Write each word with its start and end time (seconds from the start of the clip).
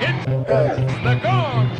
It's 0.00 0.24
the 0.26 1.20
gong. 1.22 1.70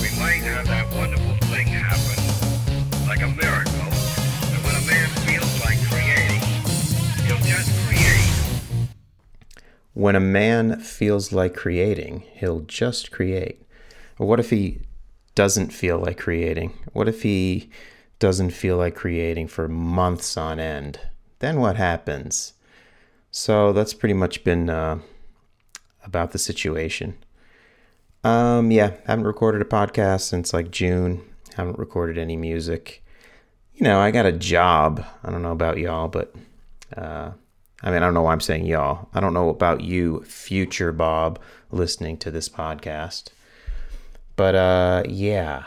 We 0.00 0.08
might 0.18 0.42
have 0.42 0.66
that 0.66 0.86
wonderful 0.94 1.36
thing 1.48 1.66
happen, 1.68 3.06
like 3.06 3.22
a 3.22 3.28
miracle. 3.28 3.92
And 4.52 4.62
when 4.64 4.74
a 4.74 4.84
man 4.86 5.08
feels 5.24 5.60
like 5.64 5.78
creating, 5.88 6.40
he'll 7.26 7.44
just 7.44 7.70
create. 7.86 8.32
When 9.94 10.16
a 10.16 10.20
man 10.20 10.80
feels 10.80 11.32
like 11.32 11.54
creating, 11.54 12.24
he'll 12.34 12.60
just 12.60 13.10
create. 13.10 13.62
What 14.16 14.40
if 14.40 14.50
he 14.50 14.80
doesn't 15.34 15.72
feel 15.72 15.98
like 15.98 16.18
creating? 16.18 16.72
What 16.92 17.08
if 17.08 17.22
he 17.22 17.70
doesn't 18.18 18.50
feel 18.50 18.76
like 18.78 18.94
creating 18.94 19.48
for 19.48 19.68
months 19.68 20.36
on 20.36 20.58
end? 20.58 21.00
Then 21.38 21.60
what 21.60 21.76
happens? 21.76 22.54
So 23.30 23.72
that's 23.74 23.92
pretty 23.92 24.14
much 24.14 24.42
been 24.44 24.70
uh, 24.70 25.00
about 26.06 26.32
the 26.32 26.38
situation. 26.38 27.18
Um, 28.24 28.70
yeah, 28.70 28.92
haven't 29.06 29.26
recorded 29.26 29.60
a 29.60 29.66
podcast 29.66 30.22
since 30.22 30.54
like 30.54 30.70
June. 30.70 31.22
Haven't 31.54 31.78
recorded 31.78 32.18
any 32.18 32.36
music. 32.36 33.04
You 33.74 33.84
know, 33.84 34.00
I 34.00 34.10
got 34.10 34.26
a 34.26 34.32
job. 34.32 35.04
I 35.22 35.30
don't 35.30 35.42
know 35.42 35.52
about 35.52 35.78
y'all, 35.78 36.08
but 36.08 36.34
uh, 36.96 37.32
I 37.82 37.90
mean, 37.90 37.96
I 38.02 38.06
don't 38.06 38.14
know 38.14 38.22
why 38.22 38.32
I'm 38.32 38.40
saying 38.40 38.66
y'all. 38.66 39.08
I 39.12 39.20
don't 39.20 39.34
know 39.34 39.48
about 39.48 39.82
you, 39.82 40.22
future 40.22 40.92
Bob, 40.92 41.38
listening 41.70 42.16
to 42.18 42.30
this 42.30 42.48
podcast. 42.48 43.28
But 44.34 44.54
uh, 44.54 45.02
yeah, 45.08 45.64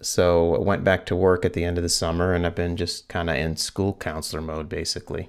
so 0.00 0.56
I 0.56 0.58
went 0.58 0.84
back 0.84 1.06
to 1.06 1.16
work 1.16 1.44
at 1.44 1.52
the 1.52 1.64
end 1.64 1.78
of 1.78 1.82
the 1.82 1.88
summer, 1.88 2.32
and 2.32 2.46
I've 2.46 2.54
been 2.54 2.76
just 2.76 3.08
kind 3.08 3.30
of 3.30 3.36
in 3.36 3.56
school 3.56 3.94
counselor 3.94 4.42
mode, 4.42 4.68
basically. 4.68 5.28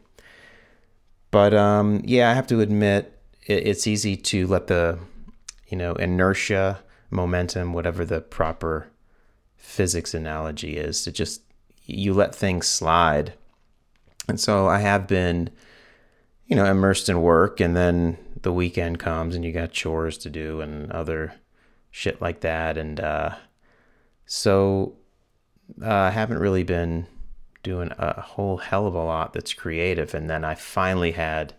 But 1.31 1.53
um, 1.53 2.01
yeah, 2.05 2.31
I 2.31 2.33
have 2.33 2.47
to 2.47 2.61
admit, 2.61 3.05
it, 3.05 3.14
it's 3.45 3.87
easy 3.87 4.15
to 4.17 4.47
let 4.47 4.67
the, 4.67 4.99
you 5.67 5.77
know, 5.77 5.93
inertia, 5.93 6.83
momentum, 7.09 7.73
whatever 7.73 8.05
the 8.05 8.21
proper 8.21 8.87
physics 9.55 10.13
analogy 10.13 10.77
is, 10.77 11.03
to 11.03 11.11
just 11.11 11.41
you 11.85 12.13
let 12.13 12.33
things 12.33 12.67
slide. 12.67 13.33
And 14.27 14.39
so 14.39 14.67
I 14.67 14.79
have 14.79 15.07
been, 15.07 15.49
you 16.47 16.55
know, 16.55 16.65
immersed 16.65 17.09
in 17.09 17.21
work, 17.21 17.59
and 17.59 17.75
then 17.75 18.17
the 18.41 18.53
weekend 18.53 18.99
comes, 18.99 19.35
and 19.35 19.45
you 19.45 19.51
got 19.51 19.71
chores 19.71 20.17
to 20.19 20.29
do 20.29 20.61
and 20.61 20.91
other 20.91 21.33
shit 21.91 22.21
like 22.21 22.41
that, 22.41 22.77
and 22.77 22.99
uh, 22.99 23.35
so 24.25 24.97
uh, 25.81 25.89
I 25.89 26.09
haven't 26.09 26.39
really 26.39 26.63
been 26.63 27.07
doing 27.63 27.91
a 27.97 28.21
whole 28.21 28.57
hell 28.57 28.85
of 28.85 28.93
a 28.93 29.03
lot 29.03 29.33
that's 29.33 29.53
creative. 29.53 30.13
And 30.13 30.29
then 30.29 30.43
I 30.43 30.55
finally 30.55 31.11
had 31.11 31.53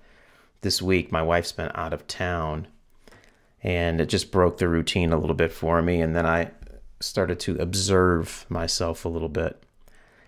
this 0.66 0.82
week, 0.82 1.12
my 1.12 1.22
wife's 1.22 1.52
been 1.52 1.70
out 1.76 1.92
of 1.92 2.08
town 2.08 2.66
and 3.62 4.00
it 4.00 4.08
just 4.08 4.32
broke 4.32 4.58
the 4.58 4.66
routine 4.66 5.12
a 5.12 5.16
little 5.16 5.36
bit 5.36 5.52
for 5.52 5.80
me. 5.80 6.00
And 6.00 6.16
then 6.16 6.26
I 6.26 6.50
started 6.98 7.38
to 7.40 7.56
observe 7.58 8.44
myself 8.48 9.04
a 9.04 9.08
little 9.08 9.28
bit. 9.28 9.62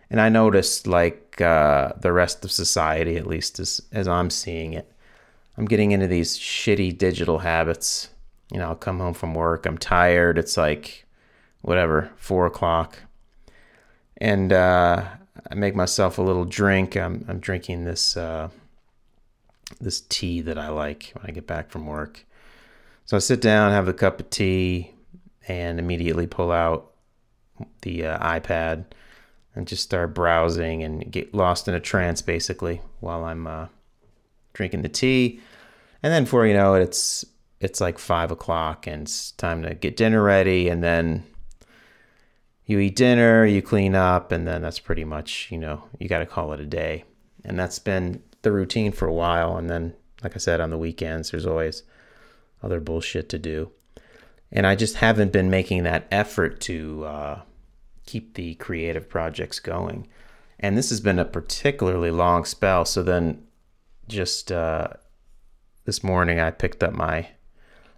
And 0.09 0.21
I 0.21 0.29
noticed, 0.29 0.87
like 0.87 1.41
uh, 1.41 1.93
the 2.01 2.13
rest 2.13 2.45
of 2.45 2.53
society, 2.53 3.17
at 3.17 3.27
least 3.27 3.59
as, 3.59 3.83
as 3.91 4.07
I'm 4.07 4.31
seeing 4.31 4.75
it, 4.75 4.89
I'm 5.57 5.65
getting 5.65 5.91
into 5.91 6.07
these 6.07 6.39
shitty 6.39 6.97
digital 6.97 7.39
habits. 7.39 8.09
You 8.53 8.59
know, 8.59 8.69
I'll 8.69 8.77
come 8.77 9.01
home 9.01 9.15
from 9.15 9.35
work, 9.35 9.67
I'm 9.67 9.77
tired. 9.77 10.39
It's 10.39 10.57
like, 10.57 11.05
whatever, 11.63 12.13
four 12.17 12.47
o'clock. 12.47 13.01
And 14.19 14.53
uh, 14.53 15.05
I 15.51 15.55
make 15.57 15.75
myself 15.75 16.17
a 16.17 16.23
little 16.23 16.45
drink. 16.45 16.97
I'm 16.97 17.25
I'm 17.29 17.41
drinking 17.41 17.87
this 17.87 18.17
uh, 18.17 18.51
this 19.81 20.01
tea 20.01 20.41
that 20.43 20.59
I 20.59 20.69
like 20.69 21.13
when 21.15 21.27
I 21.27 21.33
get 21.33 21.47
back 21.47 21.71
from 21.71 21.87
work. 21.87 22.25
So 23.05 23.17
I 23.17 23.21
sit 23.21 23.41
down, 23.41 23.73
have 23.73 23.89
a 23.89 23.93
cup 23.93 24.21
of 24.21 24.31
tea, 24.31 24.93
and 25.47 25.79
immediately 25.79 26.27
pull 26.27 26.53
out 26.53 26.93
the 27.83 28.07
uh, 28.07 28.19
iPad 28.39 28.85
and 29.55 29.67
just 29.67 29.83
start 29.83 30.15
browsing 30.15 30.83
and 30.83 31.11
get 31.11 31.35
lost 31.35 31.67
in 31.69 31.75
a 31.75 31.81
trance 31.81 32.23
basically 32.23 32.81
while 33.01 33.25
I'm 33.25 33.47
uh, 33.47 33.67
drinking 34.53 34.83
the 34.83 34.89
tea. 34.89 35.41
And 36.03 36.13
then 36.13 36.25
before 36.25 36.47
you 36.47 36.55
know 36.55 36.75
it, 36.75 36.83
it's 36.83 37.25
it's 37.61 37.81
like 37.81 37.99
five 37.99 38.31
o'clock 38.31 38.87
and 38.87 39.03
it's 39.03 39.33
time 39.33 39.63
to 39.63 39.75
get 39.75 39.97
dinner 39.97 40.23
ready, 40.23 40.69
and 40.69 40.83
then 40.83 41.25
you 42.67 42.79
eat 42.79 42.95
dinner, 42.97 43.45
you 43.47 43.63
clean 43.63 43.95
up, 43.95 44.31
and 44.31 44.47
then 44.47 44.63
that's 44.63 44.79
pretty 44.79 45.05
much, 45.05 45.49
you 45.51 45.59
know, 45.59 45.83
you 45.99 46.07
got 46.07 46.19
to 46.19 46.27
call 46.27 46.53
it 46.53 46.61
a 46.61 46.67
day. 46.67 47.05
And 47.45 47.59
that's 47.59 47.79
been 47.79 48.23
the 48.43 48.53
routine 48.53 48.93
for 48.93 49.07
a 49.07 49.13
while. 49.13 49.57
And 49.57 49.69
then, 49.69 49.95
like 50.23 50.35
I 50.35 50.39
said, 50.39 50.61
on 50.61 50.71
the 50.71 50.79
weekends, 50.79 51.31
there's 51.31 51.47
always 51.47 51.83
other 52.63 52.81
bullshit 52.81 53.29
to 53.31 53.39
do. 53.39 53.71
And 54.51 54.67
I 54.67 54.75
just 54.75 54.97
haven't 54.97 55.33
been 55.33 55.51
making 55.51 55.83
that 55.83 56.07
effort 56.11 56.61
to 56.63 57.05
uh, 57.05 57.41
keep 58.07 58.35
the 58.35 58.55
creative 58.55 59.09
projects 59.09 59.61
going. 59.61 60.09
And 60.59 60.77
this 60.77 60.91
has 60.91 61.01
been 61.01 61.19
a 61.19 61.25
particularly 61.25 62.11
long 62.11 62.45
spell. 62.45 62.85
So 62.85 63.03
then, 63.03 63.45
just 64.09 64.51
uh, 64.51 64.89
this 65.85 66.03
morning, 66.03 66.41
I 66.41 66.51
picked 66.51 66.83
up 66.83 66.95
my 66.95 67.29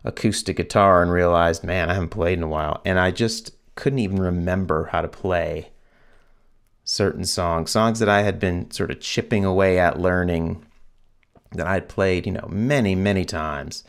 acoustic 0.04 0.56
guitar 0.56 1.02
and 1.02 1.12
realized, 1.12 1.62
man, 1.62 1.88
I 1.88 1.94
haven't 1.94 2.08
played 2.08 2.38
in 2.38 2.42
a 2.42 2.48
while. 2.48 2.80
And 2.84 2.98
I 2.98 3.10
just 3.10 3.52
couldn't 3.76 4.00
even 4.00 4.20
remember 4.20 4.86
how 4.86 5.00
to 5.00 5.08
play 5.08 5.70
certain 6.84 7.24
songs, 7.24 7.70
songs 7.70 7.98
that 7.98 8.08
I 8.08 8.22
had 8.22 8.38
been 8.38 8.70
sort 8.70 8.90
of 8.90 9.00
chipping 9.00 9.44
away 9.44 9.78
at 9.78 10.00
learning 10.00 10.64
that 11.52 11.66
I'd 11.66 11.88
played, 11.88 12.26
you 12.26 12.32
know, 12.32 12.48
many, 12.50 12.94
many 12.94 13.24
times. 13.24 13.84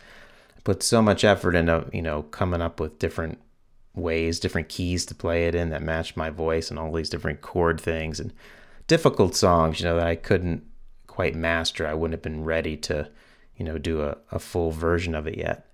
I 0.57 0.62
put 0.63 0.84
so 0.84 1.02
much 1.02 1.24
effort 1.24 1.56
into, 1.56 1.85
you 1.94 2.02
know, 2.02 2.24
coming 2.24 2.62
up 2.62 2.79
with 2.79 3.00
different 3.00 3.40
ways, 3.94 4.40
different 4.40 4.69
keys 4.69 5.06
to 5.07 5.16
play 5.16 5.47
it 5.47 5.56
in 5.56 5.69
that 5.69 5.81
matched 5.81 6.18
my 6.18 6.29
voice 6.29 6.69
and 6.69 6.79
all 6.79 6.91
these 6.91 7.09
different 7.09 7.41
chord 7.41 7.79
things 7.79 8.19
and 8.19 8.34
difficult 8.88 9.35
songs, 9.35 9.79
you 9.79 9.85
know, 9.85 9.96
that 9.96 10.08
I 10.08 10.16
couldn't 10.16 10.63
quite 11.08 11.35
master. 11.35 11.88
I 11.88 11.94
wouldn't 11.94 12.13
have 12.13 12.22
been 12.22 12.44
ready 12.44 12.78
to, 12.78 13.09
you 13.56 13.66
know, 13.66 13.78
do 13.78 14.02
a, 14.02 14.18
a 14.31 14.40
full 14.40 14.72
version 14.72 15.13
of 15.16 15.28
it 15.28 15.38
yet 15.38 15.68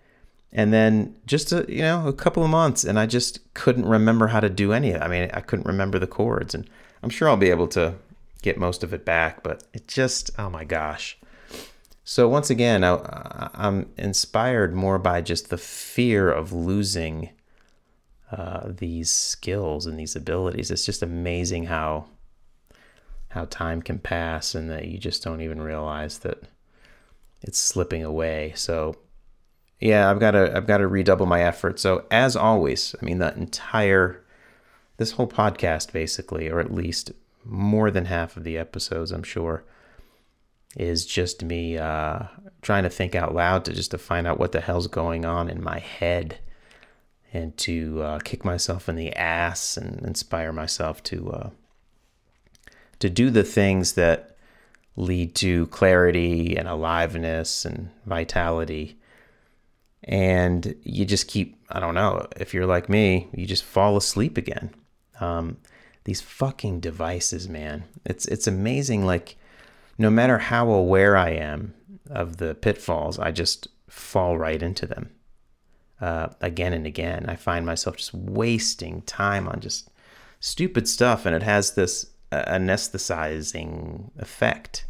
and 0.52 0.74
then 0.74 1.16
just 1.26 1.52
a 1.52 1.66
you 1.68 1.82
know 1.82 2.08
a 2.08 2.14
couple 2.14 2.44
of 2.44 2.50
months 2.50 2.84
and 2.84 3.00
i 3.00 3.06
just 3.06 3.54
couldn't 3.54 3.86
remember 3.86 4.28
how 4.28 4.40
to 4.40 4.50
do 4.50 4.72
any 4.74 4.90
of 4.92 4.98
it 4.98 5.02
i 5.02 5.08
mean 5.08 5.30
i 5.34 5.42
couldn't 5.42 5.66
remember 5.66 6.00
the 6.00 6.08
chords 6.08 6.56
and 6.56 6.70
i'm 7.04 7.10
sure 7.10 7.30
i'll 7.30 7.38
be 7.38 7.50
able 7.50 7.68
to 7.68 7.96
get 8.42 8.58
most 8.58 8.84
of 8.84 8.94
it 8.94 9.04
back 9.06 9.44
but 9.44 9.64
it 9.74 9.88
just 9.88 10.32
oh 10.38 10.50
my 10.50 10.64
gosh. 10.64 11.18
So 12.04 12.30
once 12.30 12.50
again 12.50 12.86
I, 12.86 13.50
am 13.54 13.90
inspired 13.98 14.74
more 14.74 14.98
by 14.98 15.20
just 15.20 15.50
the 15.50 15.58
fear 15.58 16.32
of 16.32 16.54
losing 16.54 17.32
uh, 18.32 18.70
these 18.70 19.10
skills 19.10 19.86
and 19.86 20.00
these 20.00 20.16
abilities. 20.16 20.72
It's 20.72 20.86
just 20.86 21.04
amazing 21.04 21.66
how 21.66 22.06
how 23.30 23.44
time 23.46 23.82
can 23.82 24.00
pass 24.00 24.56
and 24.56 24.70
that 24.70 24.88
you 24.88 24.98
just 24.98 25.22
don't 25.22 25.42
even 25.42 25.62
realize 25.62 26.20
that 26.20 26.44
it's 27.42 27.60
slipping 27.60 28.06
away. 28.06 28.54
So 28.56 28.96
yeah, 29.82 30.10
I've 30.10 30.22
got 30.22 30.32
to 30.32 30.56
I've 30.56 30.66
got 30.68 30.78
to 30.78 30.88
redouble 30.88 31.26
my 31.26 31.42
effort. 31.42 31.78
So 31.78 32.06
as 32.10 32.38
always, 32.38 32.96
I 33.02 33.06
mean 33.06 33.18
the 33.18 33.36
entire 33.36 34.24
this 34.98 35.12
whole 35.12 35.28
podcast 35.28 35.94
basically, 35.94 36.50
or 36.50 36.60
at 36.60 36.74
least 36.74 37.12
more 37.46 37.90
than 37.90 38.06
half 38.06 38.36
of 38.36 38.44
the 38.44 38.58
episodes, 38.58 39.12
I'm 39.12 39.24
sure, 39.24 39.64
is 40.76 41.06
just 41.06 41.44
me 41.44 41.78
uh, 41.78 42.24
trying 42.62 42.84
to 42.84 42.90
think 42.90 43.16
out 43.16 43.34
loud 43.34 43.66
to 43.66 43.74
just 43.74 43.92
to 43.92 43.98
find 43.98 44.28
out 44.28 44.40
what 44.40 44.52
the 44.52 44.62
hell's 44.62 44.88
going 44.88 45.26
on 45.26 45.50
in 45.50 45.64
my 45.64 45.80
head, 45.80 46.40
and 47.32 47.56
to 47.58 48.02
uh, 48.02 48.20
kick 48.20 48.44
myself 48.44 48.90
in 48.90 48.96
the 48.96 49.14
ass 49.14 49.78
and 49.78 50.06
inspire 50.06 50.52
myself 50.52 51.02
to 51.04 51.32
uh, 51.32 51.50
to 53.00 53.10
do 53.10 53.30
the 53.30 53.44
things 53.44 53.94
that 53.94 54.36
lead 54.96 55.36
to 55.36 55.68
clarity 55.68 56.58
and 56.58 56.68
aliveness 56.68 57.66
and 57.66 57.90
vitality. 58.06 58.98
And 60.04 60.76
you 60.84 61.06
just 61.06 61.28
keep 61.28 61.58
i 61.70 61.80
don't 61.80 61.96
know 61.96 62.26
if 62.38 62.54
you're 62.54 62.66
like 62.66 62.88
me 62.88 63.28
you 63.34 63.46
just 63.46 63.64
fall 63.64 63.98
asleep 63.98 64.38
again 64.38 64.74
um, 65.20 65.58
these 66.04 66.22
fucking 66.22 66.80
devices 66.80 67.48
man 67.48 67.84
it's 68.06 68.26
it's 68.28 68.48
amazing 68.48 69.06
like 69.06 69.38
no 69.98 70.10
matter 70.10 70.38
how 70.38 70.70
aware 70.70 71.18
i 71.18 71.30
am 71.30 71.74
of 72.10 72.38
the 72.38 72.56
pitfalls 72.56 73.20
i 73.20 73.32
just 73.32 73.68
fall 73.90 74.38
right 74.38 74.62
into 74.62 74.86
them 74.86 75.10
uh, 76.00 76.28
again 76.42 76.74
and 76.74 76.86
again 76.86 77.26
i 77.28 77.36
find 77.36 77.66
myself 77.66 77.98
just 77.98 78.14
wasting 78.14 79.02
time 79.04 79.48
on 79.48 79.60
just 79.60 79.90
stupid 80.40 80.88
stuff 80.88 81.26
and 81.26 81.36
it 81.36 81.44
has 81.44 81.74
this 81.74 82.08
uh, 82.32 82.44
anesthetizing 82.46 84.10
effect 84.18 84.86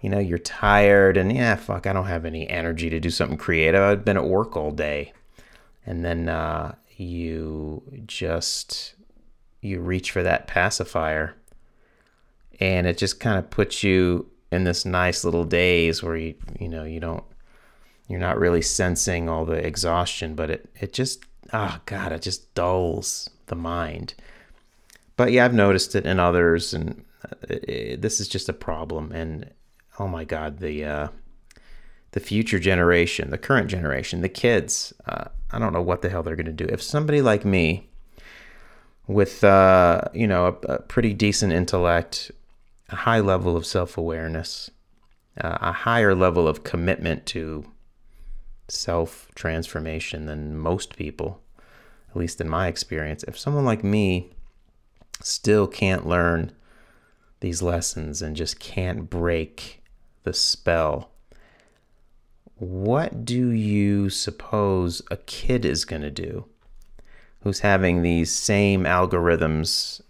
you 0.00 0.10
know, 0.10 0.18
you're 0.18 0.38
tired 0.38 1.16
and 1.16 1.34
yeah, 1.34 1.56
fuck, 1.56 1.86
I 1.86 1.92
don't 1.92 2.06
have 2.06 2.24
any 2.24 2.48
energy 2.48 2.90
to 2.90 3.00
do 3.00 3.10
something 3.10 3.38
creative. 3.38 3.80
I've 3.80 4.04
been 4.04 4.16
at 4.16 4.26
work 4.26 4.56
all 4.56 4.70
day. 4.70 5.12
And 5.84 6.04
then 6.04 6.28
uh, 6.28 6.74
you 6.96 7.82
just 8.06 8.94
you 9.60 9.80
reach 9.80 10.10
for 10.10 10.22
that 10.22 10.46
pacifier 10.46 11.34
and 12.60 12.86
it 12.86 12.98
just 12.98 13.20
kind 13.20 13.38
of 13.38 13.50
puts 13.50 13.82
you 13.82 14.30
in 14.52 14.64
this 14.64 14.84
nice 14.84 15.24
little 15.24 15.44
daze 15.44 16.02
where 16.02 16.16
you 16.16 16.34
you 16.58 16.68
know, 16.68 16.84
you 16.84 17.00
don't 17.00 17.24
You're 18.08 18.20
not 18.20 18.38
really 18.38 18.62
sensing 18.62 19.28
all 19.28 19.44
the 19.44 19.66
exhaustion, 19.66 20.34
but 20.34 20.50
it, 20.50 20.68
it 20.80 20.92
just, 20.92 21.24
oh 21.52 21.78
God, 21.86 22.12
it 22.12 22.22
just 22.22 22.54
dulls 22.54 23.28
the 23.46 23.56
mind. 23.56 24.14
But 25.16 25.32
yeah, 25.32 25.44
I've 25.44 25.54
noticed 25.54 25.96
it 25.96 26.06
in 26.06 26.20
others, 26.20 26.72
and 26.72 27.04
it, 27.48 27.64
it, 27.68 28.02
this 28.02 28.20
is 28.20 28.28
just 28.28 28.48
a 28.48 28.52
problem. 28.52 29.10
And 29.12 29.50
oh 29.98 30.06
my 30.06 30.24
God, 30.24 30.58
the, 30.60 30.84
uh, 30.84 31.08
the 32.12 32.20
future 32.20 32.60
generation, 32.60 33.30
the 33.30 33.38
current 33.38 33.68
generation, 33.68 34.20
the 34.20 34.28
kids, 34.28 34.94
uh, 35.06 35.24
I 35.50 35.58
don't 35.58 35.72
know 35.72 35.82
what 35.82 36.02
the 36.02 36.08
hell 36.08 36.22
they're 36.22 36.36
going 36.36 36.46
to 36.46 36.52
do. 36.52 36.68
If 36.72 36.82
somebody 36.82 37.20
like 37.22 37.44
me, 37.44 37.88
with 39.06 39.44
uh, 39.44 40.02
you 40.12 40.26
know 40.26 40.46
a, 40.46 40.72
a, 40.72 40.82
pretty 40.82 41.14
decent 41.14 41.52
intellect, 41.52 42.30
a 42.88 42.96
high 42.96 43.20
level 43.20 43.56
of 43.56 43.66
self-awareness, 43.66 44.70
uh, 45.40 45.58
a 45.60 45.72
higher 45.72 46.14
level 46.14 46.48
of 46.48 46.64
commitment 46.64 47.26
to 47.26 47.64
self-transformation 48.68 50.26
than 50.26 50.58
most 50.58 50.96
people, 50.96 51.40
at 52.10 52.16
least 52.16 52.40
in 52.40 52.48
my 52.48 52.66
experience. 52.66 53.22
If 53.24 53.38
someone 53.38 53.64
like 53.64 53.84
me 53.84 54.30
still 55.22 55.66
can't 55.66 56.06
learn 56.06 56.52
these 57.40 57.62
lessons 57.62 58.22
and 58.22 58.34
just 58.34 58.58
can't 58.58 59.08
break 59.08 59.82
the 60.24 60.32
spell, 60.32 61.10
what 62.56 63.24
do 63.24 63.50
you 63.50 64.08
suppose 64.08 65.02
a 65.10 65.16
kid 65.18 65.64
is 65.64 65.84
going 65.84 66.02
to 66.02 66.10
do? 66.10 66.46
Who's 67.46 67.60
having 67.60 68.02
these 68.02 68.32
same 68.32 68.82
algorithms 68.82 70.00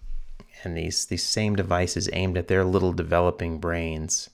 and 0.65 0.75
these 0.75 1.05
these 1.05 1.23
same 1.23 1.55
devices 1.55 2.09
aimed 2.15 2.38
at 2.38 2.49
their 2.49 2.65
little 2.65 2.94
developing 2.94 3.59
brains, 3.59 4.31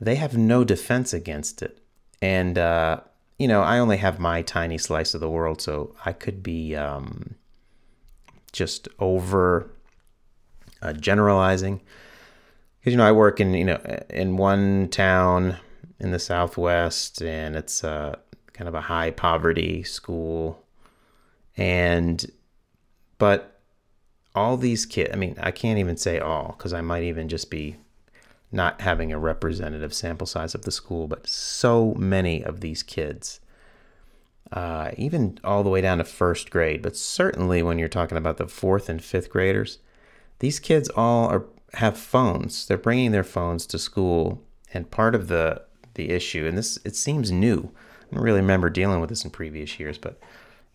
they 0.00 0.14
have 0.14 0.34
no 0.34 0.64
defense 0.64 1.12
against 1.12 1.60
it. 1.60 1.78
And 2.22 2.56
uh, 2.56 3.00
you 3.38 3.46
know, 3.46 3.60
I 3.60 3.78
only 3.78 3.98
have 3.98 4.18
my 4.18 4.40
tiny 4.40 4.78
slice 4.78 5.12
of 5.12 5.20
the 5.20 5.28
world, 5.28 5.60
so 5.60 5.94
I 6.06 6.14
could 6.14 6.42
be 6.42 6.74
um, 6.74 7.34
just 8.50 8.88
over 8.98 9.70
uh, 10.80 10.94
generalizing. 10.94 11.82
Because 12.78 12.94
you 12.94 12.96
know, 12.96 13.06
I 13.06 13.12
work 13.12 13.40
in 13.40 13.52
you 13.52 13.64
know 13.64 14.04
in 14.08 14.38
one 14.38 14.88
town 14.88 15.58
in 15.98 16.12
the 16.12 16.18
southwest, 16.18 17.20
and 17.20 17.56
it's 17.56 17.84
uh, 17.84 18.16
kind 18.54 18.68
of 18.68 18.74
a 18.74 18.80
high 18.80 19.10
poverty 19.10 19.82
school 19.82 20.64
and, 21.56 22.24
but 23.18 23.60
all 24.34 24.56
these 24.56 24.86
kids, 24.86 25.10
I 25.12 25.16
mean, 25.16 25.36
I 25.40 25.50
can't 25.50 25.78
even 25.78 25.96
say 25.96 26.18
all 26.18 26.54
because 26.56 26.72
I 26.72 26.80
might 26.80 27.02
even 27.02 27.28
just 27.28 27.50
be 27.50 27.76
not 28.52 28.80
having 28.80 29.12
a 29.12 29.18
representative 29.18 29.94
sample 29.94 30.26
size 30.26 30.54
of 30.54 30.62
the 30.62 30.70
school, 30.70 31.06
but 31.06 31.26
so 31.26 31.94
many 31.94 32.42
of 32.42 32.60
these 32.60 32.82
kids, 32.82 33.40
uh, 34.52 34.90
even 34.96 35.38
all 35.44 35.62
the 35.62 35.70
way 35.70 35.80
down 35.80 35.98
to 35.98 36.04
first 36.04 36.50
grade, 36.50 36.82
but 36.82 36.96
certainly 36.96 37.62
when 37.62 37.78
you're 37.78 37.88
talking 37.88 38.18
about 38.18 38.38
the 38.38 38.48
fourth 38.48 38.88
and 38.88 39.02
fifth 39.02 39.30
graders, 39.30 39.78
these 40.40 40.58
kids 40.58 40.88
all 40.90 41.28
are 41.28 41.44
have 41.74 41.96
phones. 41.96 42.66
They're 42.66 42.76
bringing 42.76 43.12
their 43.12 43.22
phones 43.22 43.66
to 43.66 43.78
school, 43.78 44.42
and 44.74 44.90
part 44.90 45.14
of 45.14 45.28
the 45.28 45.62
the 45.94 46.10
issue, 46.10 46.46
and 46.46 46.58
this 46.58 46.78
it 46.84 46.96
seems 46.96 47.30
new. 47.30 47.70
I 48.10 48.14
don't 48.14 48.24
really 48.24 48.40
remember 48.40 48.70
dealing 48.70 49.00
with 49.00 49.10
this 49.10 49.24
in 49.24 49.30
previous 49.30 49.78
years, 49.78 49.98
but 49.98 50.18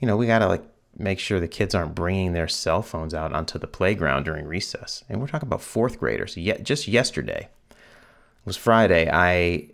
you 0.05 0.11
know, 0.11 0.17
we 0.17 0.27
gotta 0.27 0.47
like 0.47 0.61
make 0.95 1.17
sure 1.17 1.39
the 1.39 1.47
kids 1.47 1.73
aren't 1.73 1.95
bringing 1.95 2.33
their 2.33 2.47
cell 2.47 2.83
phones 2.83 3.15
out 3.15 3.33
onto 3.33 3.57
the 3.57 3.65
playground 3.65 4.25
during 4.25 4.45
recess. 4.45 5.03
And 5.09 5.19
we're 5.19 5.25
talking 5.25 5.47
about 5.47 5.63
fourth 5.63 5.99
graders. 5.99 6.37
Yet 6.37 6.63
just 6.63 6.87
yesterday, 6.87 7.49
it 7.71 8.45
was 8.45 8.55
Friday, 8.55 9.09
I 9.11 9.71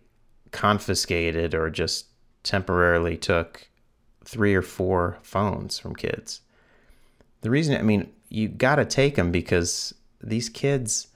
confiscated 0.52 1.54
or 1.54 1.70
just 1.70 2.06
temporarily 2.44 3.18
took 3.18 3.68
three 4.24 4.56
or 4.56 4.62
four 4.62 5.18
phones 5.22 5.78
from 5.78 5.98
kids. 5.98 6.40
The 7.42 7.50
reason, 7.50 7.76
I 7.76 7.82
mean, 7.82 8.10
you 8.30 8.48
got 8.48 8.78
to 8.78 8.86
take 8.86 9.16
them 9.16 9.34
because 9.34 9.94
these 10.24 10.48
kids 10.48 11.10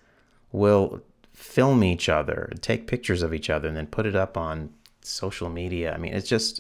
will 0.51 1.01
film 1.31 1.85
each 1.85 2.09
other, 2.09 2.51
take 2.59 2.85
pictures 2.85 3.23
of 3.23 3.33
each 3.33 3.49
other, 3.49 3.69
and 3.69 3.77
then 3.77 3.87
put 3.87 4.05
it 4.05 4.15
up 4.15 4.35
on 4.35 4.73
social 5.03 5.47
media. 5.47 5.93
I 5.93 5.97
mean, 5.99 6.13
it's 6.13 6.27
just, 6.27 6.59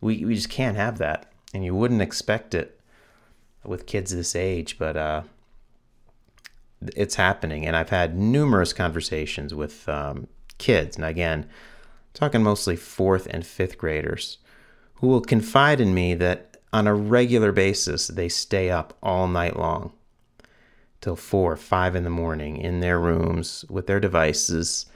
we, 0.00 0.24
we 0.24 0.36
just 0.36 0.50
can't 0.50 0.76
have 0.76 0.98
that 0.98 1.32
and 1.54 1.64
you 1.64 1.74
wouldn't 1.74 2.02
expect 2.02 2.52
it 2.52 2.80
with 3.64 3.86
kids 3.86 4.14
this 4.14 4.34
age, 4.34 4.76
but 4.78 4.96
uh, 4.96 5.22
it's 6.96 7.14
happening. 7.14 7.64
And 7.64 7.76
I've 7.76 7.88
had 7.90 8.18
numerous 8.18 8.72
conversations 8.72 9.54
with 9.54 9.88
um, 9.88 10.26
kids, 10.58 10.96
and 10.96 11.04
again, 11.04 11.48
talking 12.12 12.42
mostly 12.42 12.76
fourth 12.76 13.26
and 13.30 13.46
fifth 13.46 13.78
graders, 13.78 14.38
who 14.94 15.06
will 15.06 15.20
confide 15.20 15.80
in 15.80 15.94
me 15.94 16.14
that 16.14 16.58
on 16.72 16.88
a 16.88 16.94
regular 16.94 17.52
basis 17.52 18.08
they 18.08 18.28
stay 18.28 18.68
up 18.68 18.96
all 19.00 19.28
night 19.28 19.56
long 19.56 19.92
till 21.00 21.14
four 21.14 21.56
five 21.56 21.94
in 21.94 22.02
the 22.02 22.10
morning 22.10 22.56
in 22.56 22.80
their 22.80 22.98
rooms 22.98 23.64
with 23.68 23.86
their 23.86 24.00
devices 24.00 24.86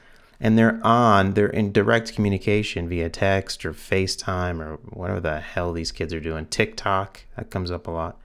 and 0.41 0.57
they're 0.57 0.81
on, 0.85 1.35
they're 1.35 1.49
in 1.49 1.73
direct 1.73 2.15
communication 2.15 2.89
via 2.89 3.09
text 3.09 3.65
or 3.67 3.73
FaceTime 3.73 4.61
or 4.61 4.77
whatever 4.91 5.21
the 5.21 5.41
hell 5.41 5.73
these 5.73 5.91
kids 5.91 6.15
are 6.15 6.21
doing. 6.21 6.47
TikTok, 6.47 7.23
that 7.37 7.51
comes 7.51 7.71
up 7.71 7.87
a 7.87 7.91
lot. 7.91 8.21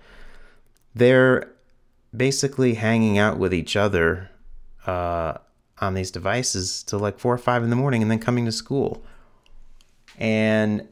They're 0.94 1.52
basically 2.16 2.76
hanging 2.76 3.18
out 3.18 3.40
with 3.40 3.54
each 3.54 3.76
other 3.76 4.30
uh, 4.86 5.38
on 5.82 5.96
these 5.96 6.12
devices 6.12 6.84
till 6.84 7.00
like 7.00 7.20
four 7.20 7.34
or 7.34 7.40
five 7.40 7.64
in 7.64 7.70
the 7.72 7.76
morning 7.76 8.02
and 8.02 8.12
then 8.12 8.20
coming 8.20 8.46
to 8.46 8.52
school. 8.52 9.04
And 10.20 10.88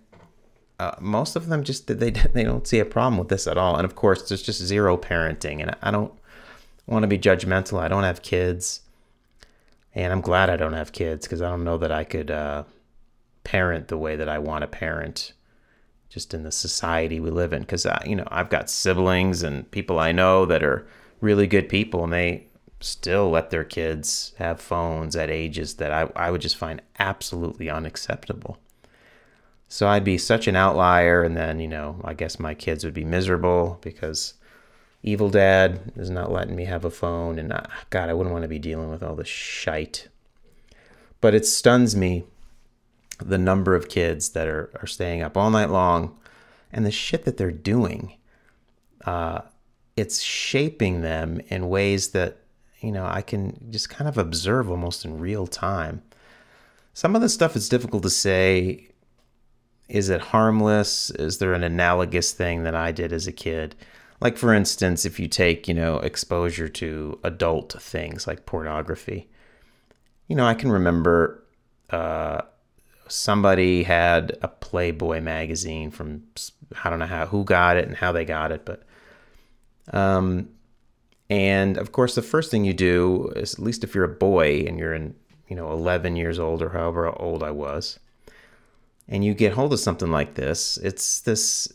uh, 0.79 0.95
most 1.00 1.35
of 1.35 1.47
them 1.47 1.63
just 1.63 1.85
they 1.85 2.09
they 2.33 2.44
don't 2.44 2.67
see 2.67 2.79
a 2.79 2.85
problem 2.85 3.19
with 3.19 3.29
this 3.29 3.45
at 3.45 3.57
all. 3.57 3.75
And 3.75 3.85
of 3.85 3.95
course, 3.95 4.27
there's 4.27 4.41
just 4.41 4.62
zero 4.62 4.97
parenting. 4.97 5.62
And 5.62 5.75
I 5.83 5.91
don't 5.91 6.12
want 6.88 7.03
to 7.03 7.07
be 7.07 7.19
judgmental. 7.19 7.79
I 7.79 7.88
don't 7.88 8.03
have 8.03 8.24
kids. 8.24 8.81
And 9.93 10.13
I'm 10.13 10.21
glad 10.21 10.49
I 10.49 10.55
don't 10.55 10.73
have 10.73 10.91
kids 10.91 11.25
because 11.25 11.41
I 11.41 11.49
don't 11.49 11.63
know 11.63 11.77
that 11.77 11.91
I 11.91 12.03
could 12.03 12.31
uh, 12.31 12.63
parent 13.43 13.88
the 13.88 13.97
way 13.97 14.15
that 14.15 14.29
I 14.29 14.39
want 14.39 14.61
to 14.61 14.67
parent 14.67 15.33
just 16.09 16.33
in 16.33 16.43
the 16.43 16.51
society 16.51 17.19
we 17.19 17.29
live 17.29 17.53
in. 17.53 17.61
Because, 17.61 17.85
you 18.05 18.15
know, 18.15 18.27
I've 18.27 18.49
got 18.49 18.69
siblings 18.69 19.43
and 19.43 19.69
people 19.71 19.99
I 19.99 20.11
know 20.11 20.45
that 20.45 20.63
are 20.63 20.88
really 21.19 21.47
good 21.47 21.69
people 21.69 22.03
and 22.03 22.13
they 22.13 22.47
still 22.79 23.29
let 23.29 23.49
their 23.51 23.63
kids 23.63 24.33
have 24.38 24.59
phones 24.59 25.15
at 25.15 25.29
ages 25.29 25.75
that 25.75 25.91
I, 25.91 26.09
I 26.15 26.31
would 26.31 26.41
just 26.41 26.57
find 26.57 26.81
absolutely 26.97 27.69
unacceptable. 27.69 28.57
So 29.67 29.88
I'd 29.88 30.03
be 30.03 30.17
such 30.17 30.48
an 30.48 30.57
outlier, 30.57 31.24
and 31.24 31.38
then, 31.38 31.62
you 31.62 31.67
know, 31.69 32.01
I 32.03 32.13
guess 32.13 32.39
my 32.39 32.53
kids 32.53 32.83
would 32.83 32.93
be 32.93 33.05
miserable 33.05 33.79
because 33.81 34.33
Evil 35.03 35.29
Dad 35.29 35.93
is 35.96 36.10
not 36.10 36.31
letting 36.31 36.55
me 36.55 36.65
have 36.65 36.86
a 36.86 36.91
phone, 36.91 37.39
and 37.39 37.51
uh, 37.51 37.63
God, 37.89 38.10
I 38.10 38.13
wouldn't 38.13 38.34
want 38.34 38.43
to 38.43 38.50
be 38.50 38.60
dealing 38.60 38.89
with 38.89 39.01
all 39.01 39.15
this 39.15 39.27
shite. 39.27 40.08
But 41.22 41.34
it 41.34 41.46
stuns 41.46 41.96
me 41.96 42.25
the 43.20 43.38
number 43.38 43.75
of 43.75 43.89
kids 43.89 44.29
that 44.29 44.48
are, 44.48 44.72
are 44.81 44.88
staying 44.88 45.22
up 45.22 45.38
all 45.38 45.50
night 45.50 45.70
long 45.70 46.20
and 46.72 46.86
the 46.86 46.91
shit 46.91 47.25
that 47.25 47.38
they're 47.38 47.51
doing. 47.51 48.13
Uh, 49.05 49.41
it's 49.96 50.22
shaping 50.22 51.01
them 51.01 51.41
in 51.48 51.70
ways 51.70 52.10
that, 52.10 52.38
you 52.79 52.91
know, 52.91 53.05
I 53.05 53.22
can 53.22 53.67
just 53.72 53.89
kind 53.89 54.08
of 54.08 54.17
observe 54.17 54.70
almost 54.70 55.05
in 55.05 55.20
real 55.20 55.48
time. 55.48 56.01
Some 56.93 57.15
of 57.15 57.22
the 57.22 57.29
stuff 57.29 57.55
is 57.55 57.70
difficult 57.70 58.03
to 58.03 58.10
say. 58.10 58.88
Is 59.89 60.10
it 60.10 60.22
harmless? 60.22 61.10
Is 61.12 61.39
there 61.39 61.53
an 61.53 61.63
analogous 61.63 62.31
thing 62.31 62.63
that 62.63 62.75
I 62.75 62.91
did 62.91 63.12
as 63.12 63.27
a 63.27 63.31
kid? 63.31 63.75
Like 64.22 64.38
for 64.38 64.54
instance, 64.54 65.04
if 65.04 65.20
you 65.20 65.28
take, 65.28 65.68
you 65.68 65.74
know, 65.74 65.98
exposure 65.98 66.70
to 66.70 67.20
adult 67.24 67.75
things 67.82 68.28
like 68.28 68.46
pornography. 68.46 69.30
You 70.28 70.36
know, 70.36 70.46
I 70.46 70.54
can 70.54 70.72
remember 70.72 71.44
uh, 71.90 72.42
somebody 73.08 73.84
had 73.84 74.38
a 74.42 74.48
Playboy 74.48 75.22
magazine 75.22 75.92
from 75.92 76.24
I 76.84 76.90
don't 76.90 77.00
know 77.00 77.06
how 77.06 77.25
who 77.25 77.44
got 77.44 77.78
it 77.78 77.88
and 77.88 77.98
how 77.98 78.12
they 78.12 78.24
got 78.24 78.51
it, 78.51 78.63
but 78.63 78.84
um 79.92 80.50
and 81.30 81.78
of 81.78 81.92
course 81.92 82.16
the 82.16 82.22
first 82.22 82.51
thing 82.51 82.63
you 82.63 82.74
do 82.74 83.32
is 83.36 83.56
at 83.56 83.60
least 83.60 83.84
if 83.84 83.96
you're 83.96 84.06
a 84.06 84.08
boy 84.08 84.63
and 84.68 84.78
you're 84.78 84.94
in, 84.94 85.16
you 85.48 85.56
know, 85.56 85.72
11 85.72 86.16
years 86.16 86.40
old 86.40 86.62
or 86.62 86.70
however 86.70 87.10
old 87.20 87.44
I 87.44 87.51
was, 87.51 88.00
and 89.08 89.25
you 89.25 89.34
get 89.34 89.54
hold 89.54 89.74
of 89.74 89.80
something 89.80 90.12
like 90.12 90.36
this, 90.36 90.78
it's 90.78 91.22
this 91.22 91.68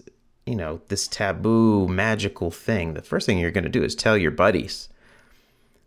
you 0.46 0.54
know, 0.54 0.80
this 0.88 1.08
taboo 1.08 1.88
magical 1.88 2.52
thing, 2.52 2.94
the 2.94 3.02
first 3.02 3.26
thing 3.26 3.38
you're 3.38 3.50
going 3.50 3.64
to 3.64 3.70
do 3.70 3.82
is 3.82 3.94
tell 3.94 4.16
your 4.16 4.30
buddies. 4.30 4.88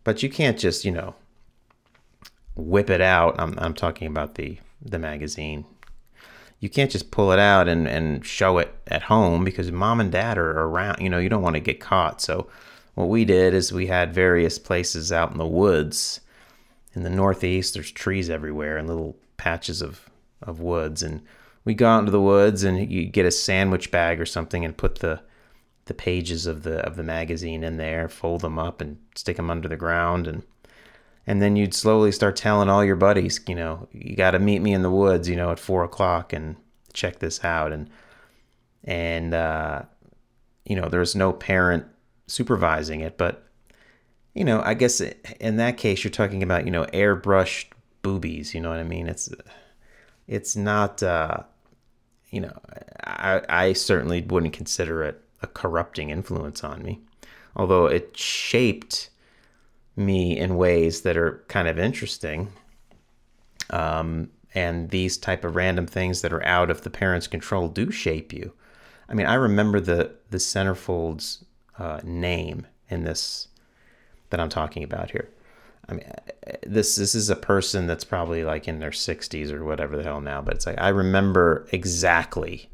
But 0.03 0.21
you 0.21 0.29
can't 0.29 0.59
just, 0.59 0.83
you 0.83 0.91
know, 0.91 1.15
whip 2.55 2.89
it 2.89 3.01
out. 3.01 3.39
I'm, 3.39 3.57
I'm 3.57 3.73
talking 3.73 4.07
about 4.07 4.35
the, 4.35 4.57
the 4.81 4.99
magazine. 4.99 5.65
You 6.59 6.69
can't 6.69 6.91
just 6.91 7.09
pull 7.09 7.31
it 7.31 7.39
out 7.39 7.69
and, 7.69 7.87
and 7.87 8.25
show 8.25 8.57
it 8.57 8.73
at 8.87 9.03
home 9.03 9.45
because 9.45 9.71
mom 9.71 10.01
and 10.01 10.11
dad 10.11 10.37
are 10.37 10.51
around. 10.51 11.01
You 11.01 11.09
know, 11.09 11.19
you 11.19 11.29
don't 11.29 11.41
want 11.41 11.55
to 11.55 11.61
get 11.61 11.79
caught. 11.79 12.21
So, 12.21 12.49
what 12.95 13.07
we 13.07 13.23
did 13.23 13.53
is 13.53 13.71
we 13.71 13.87
had 13.87 14.13
various 14.13 14.59
places 14.59 15.09
out 15.09 15.31
in 15.31 15.37
the 15.37 15.47
woods. 15.47 16.19
In 16.93 17.03
the 17.03 17.09
Northeast, 17.09 17.75
there's 17.75 17.91
trees 17.91 18.29
everywhere 18.29 18.77
and 18.77 18.89
little 18.89 19.15
patches 19.37 19.81
of, 19.81 20.09
of 20.41 20.59
woods. 20.59 21.01
And 21.01 21.21
we 21.65 21.73
go 21.73 21.87
out 21.87 21.99
into 21.99 22.11
the 22.11 22.21
woods 22.21 22.63
and 22.63 22.91
you 22.91 23.05
get 23.05 23.25
a 23.25 23.31
sandwich 23.31 23.91
bag 23.91 24.19
or 24.19 24.25
something 24.25 24.65
and 24.65 24.77
put 24.77 24.99
the 24.99 25.21
the 25.85 25.93
pages 25.93 26.45
of 26.45 26.63
the 26.63 26.85
of 26.85 26.95
the 26.95 27.03
magazine 27.03 27.63
in 27.63 27.77
there, 27.77 28.07
fold 28.07 28.41
them 28.41 28.59
up 28.59 28.79
and 28.79 28.97
stick 29.15 29.37
them 29.37 29.49
under 29.49 29.67
the 29.67 29.75
ground 29.75 30.27
and 30.27 30.43
and 31.27 31.41
then 31.41 31.55
you'd 31.55 31.73
slowly 31.75 32.11
start 32.11 32.35
telling 32.35 32.69
all 32.69 32.83
your 32.83 32.95
buddies, 32.95 33.39
you 33.47 33.53
know, 33.53 33.87
you 33.91 34.15
got 34.15 34.31
to 34.31 34.39
meet 34.39 34.63
me 34.63 34.73
in 34.73 34.81
the 34.81 34.89
woods, 34.89 35.29
you 35.29 35.35
know, 35.35 35.51
at 35.51 35.59
four 35.59 35.83
o'clock 35.83 36.33
and 36.33 36.55
check 36.93 37.19
this 37.19 37.43
out 37.43 37.71
and 37.71 37.89
and 38.83 39.33
uh, 39.33 39.83
you 40.65 40.75
know, 40.75 40.87
there's 40.89 41.15
no 41.15 41.33
parent 41.33 41.85
supervising 42.27 43.01
it, 43.01 43.17
but 43.17 43.45
you 44.33 44.45
know, 44.45 44.61
I 44.63 44.73
guess 44.73 45.01
in 45.39 45.57
that 45.57 45.77
case 45.77 46.03
you're 46.03 46.11
talking 46.11 46.43
about 46.43 46.65
you 46.65 46.71
know 46.71 46.85
airbrushed 46.85 47.67
boobies. 48.01 48.53
You 48.53 48.61
know 48.61 48.69
what 48.69 48.79
I 48.79 48.83
mean? 48.83 49.07
It's 49.07 49.29
it's 50.27 50.55
not. 50.55 51.01
Uh, 51.03 51.43
you 52.31 52.41
know, 52.41 52.57
I 53.03 53.41
I 53.49 53.73
certainly 53.73 54.21
wouldn't 54.21 54.53
consider 54.53 55.03
it 55.03 55.21
a 55.41 55.47
corrupting 55.47 56.09
influence 56.09 56.63
on 56.63 56.83
me, 56.83 56.99
although 57.55 57.85
it 57.85 58.17
shaped 58.17 59.09
me 59.95 60.37
in 60.37 60.57
ways 60.57 61.01
that 61.01 61.17
are 61.17 61.43
kind 61.47 61.67
of 61.67 61.77
interesting. 61.77 62.51
Um, 63.69 64.29
and 64.55 64.89
these 64.89 65.17
type 65.17 65.43
of 65.43 65.55
random 65.55 65.85
things 65.85 66.21
that 66.21 66.33
are 66.33 66.45
out 66.45 66.71
of 66.71 66.81
the 66.81 66.89
parent's 66.89 67.27
control 67.27 67.67
do 67.67 67.91
shape 67.91 68.33
you. 68.33 68.53
I 69.07 69.13
mean, 69.13 69.27
I 69.27 69.35
remember 69.35 69.79
the 69.79 70.15
the 70.29 70.37
centerfold's 70.37 71.43
uh, 71.77 72.01
name 72.03 72.67
in 72.89 73.03
this 73.03 73.47
that 74.29 74.39
I'm 74.39 74.49
talking 74.49 74.83
about 74.83 75.11
here. 75.11 75.29
I 75.89 75.93
mean, 75.93 76.11
this 76.65 76.95
this 76.95 77.15
is 77.15 77.29
a 77.29 77.35
person 77.35 77.87
that's 77.87 78.03
probably 78.03 78.43
like 78.43 78.67
in 78.67 78.79
their 78.79 78.91
60s 78.91 79.51
or 79.51 79.65
whatever 79.65 79.97
the 79.97 80.03
hell 80.03 80.21
now, 80.21 80.41
but 80.41 80.55
it's 80.55 80.65
like 80.65 80.79
I 80.79 80.89
remember 80.89 81.67
exactly 81.71 82.69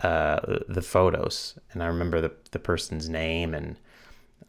uh, 0.00 0.58
the 0.68 0.82
photos, 0.82 1.58
and 1.72 1.82
I 1.82 1.86
remember 1.86 2.20
the 2.20 2.32
the 2.50 2.58
person's 2.58 3.08
name, 3.08 3.54
and 3.54 3.76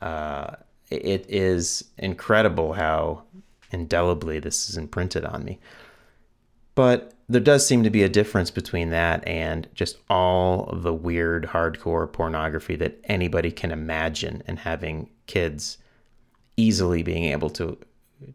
uh, 0.02 0.56
it 0.90 1.26
is 1.30 1.86
incredible 1.98 2.74
how 2.74 3.24
indelibly 3.72 4.40
this 4.40 4.70
is 4.70 4.78
imprinted 4.78 5.26
on 5.26 5.44
me. 5.44 5.60
But 6.76 7.14
there 7.30 7.42
does 7.42 7.66
seem 7.66 7.84
to 7.84 7.90
be 7.90 8.04
a 8.04 8.10
difference 8.10 8.52
between 8.52 8.90
that 8.92 9.28
and 9.28 9.68
just 9.74 9.98
all 10.10 10.72
the 10.74 10.94
weird 10.94 11.48
hardcore 11.48 12.12
pornography 12.12 12.76
that 12.78 13.00
anybody 13.06 13.52
can 13.52 13.72
imagine 13.72 14.44
and 14.48 14.60
having 14.60 15.10
kids 15.26 15.78
easily 16.58 17.04
being 17.04 17.26
able 17.26 17.50
to 17.52 17.78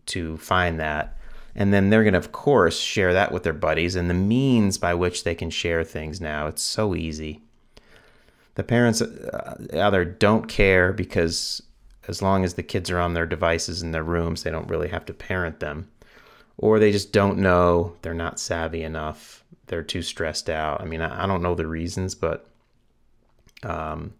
to 0.06 0.36
find 0.38 0.80
that. 0.80 1.16
And 1.54 1.72
then 1.72 1.90
they're 1.90 2.04
going 2.04 2.14
to 2.14 2.18
of 2.18 2.32
course 2.32 2.78
share 2.78 3.12
that 3.12 3.32
with 3.32 3.42
their 3.42 3.52
buddies. 3.52 3.96
And 3.96 4.08
the 4.08 4.14
means 4.14 4.78
by 4.78 4.94
which 4.94 5.24
they 5.24 5.34
can 5.34 5.50
share 5.50 5.84
things 5.84 6.20
now 6.20 6.46
it's 6.46 6.62
so 6.62 6.94
easy. 6.94 7.42
The 8.54 8.62
parents 8.62 9.02
uh, 9.02 9.56
either 9.74 10.04
don't 10.04 10.48
care 10.48 10.92
because 10.92 11.62
as 12.08 12.22
long 12.22 12.44
as 12.44 12.54
the 12.54 12.62
kids 12.62 12.90
are 12.90 12.98
on 12.98 13.14
their 13.14 13.26
devices 13.26 13.82
in 13.82 13.92
their 13.92 14.02
rooms 14.02 14.42
they 14.42 14.50
don't 14.50 14.68
really 14.68 14.88
have 14.88 15.04
to 15.06 15.12
parent 15.12 15.60
them. 15.60 15.88
Or 16.58 16.78
they 16.78 16.92
just 16.92 17.12
don't 17.12 17.38
know 17.38 17.96
they're 18.02 18.14
not 18.14 18.40
savvy 18.40 18.82
enough 18.82 19.44
they're 19.66 19.82
too 19.82 20.02
stressed 20.02 20.48
out. 20.48 20.80
I 20.80 20.84
mean 20.84 21.02
i, 21.02 21.24
I 21.24 21.26
don't 21.26 21.42
know 21.42 21.54
the 21.54 21.66
reasons 21.66 22.14
but 22.14 22.46
um, 23.64 24.14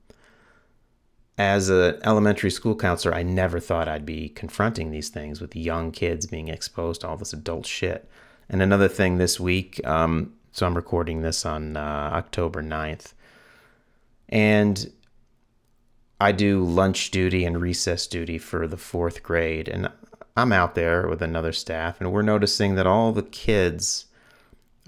as 1.43 1.69
an 1.69 1.99
elementary 2.05 2.51
school 2.51 2.77
counselor, 2.77 3.15
I 3.15 3.23
never 3.23 3.61
thought 3.61 3.89
I'd 3.89 4.07
be 4.07 4.29
confronting 4.29 4.91
these 4.91 5.09
things 5.09 5.41
with 5.41 5.57
young 5.57 5.91
kids 5.91 6.27
being 6.27 6.49
exposed 6.49 7.01
to 7.01 7.09
all 7.09 7.17
this 7.17 7.33
adult 7.33 7.67
shit. 7.67 8.09
And 8.49 8.63
another 8.63 8.89
thing 8.89 9.19
this 9.19 9.41
week, 9.41 9.81
um, 9.87 10.35
so 10.53 10.67
I'm 10.67 10.75
recording 10.75 11.23
this 11.23 11.45
on 11.45 11.77
uh, 11.77 12.11
October 12.13 12.63
9th, 12.63 13.15
and 14.29 14.93
I 16.21 16.33
do 16.33 16.65
lunch 16.65 17.11
duty 17.11 17.45
and 17.45 17.61
recess 17.61 18.07
duty 18.07 18.39
for 18.39 18.69
the 18.69 18.77
fourth 18.77 19.23
grade. 19.23 19.69
And 19.69 19.91
I'm 20.37 20.53
out 20.53 20.75
there 20.75 21.09
with 21.09 21.23
another 21.23 21.53
staff, 21.53 22.01
and 22.01 22.13
we're 22.13 22.23
noticing 22.23 22.77
that 22.77 22.87
all 22.87 23.13
the 23.13 23.23
kids 23.23 24.07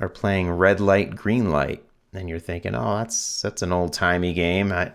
are 0.00 0.08
playing 0.08 0.50
red 0.50 0.80
light, 0.80 1.16
green 1.16 1.50
light. 1.50 1.84
And 2.12 2.28
you're 2.28 2.38
thinking, 2.38 2.74
oh, 2.76 2.98
that's 2.98 3.42
that's 3.42 3.62
an 3.62 3.72
old 3.72 3.92
timey 3.92 4.32
game. 4.32 4.70
I, 4.72 4.92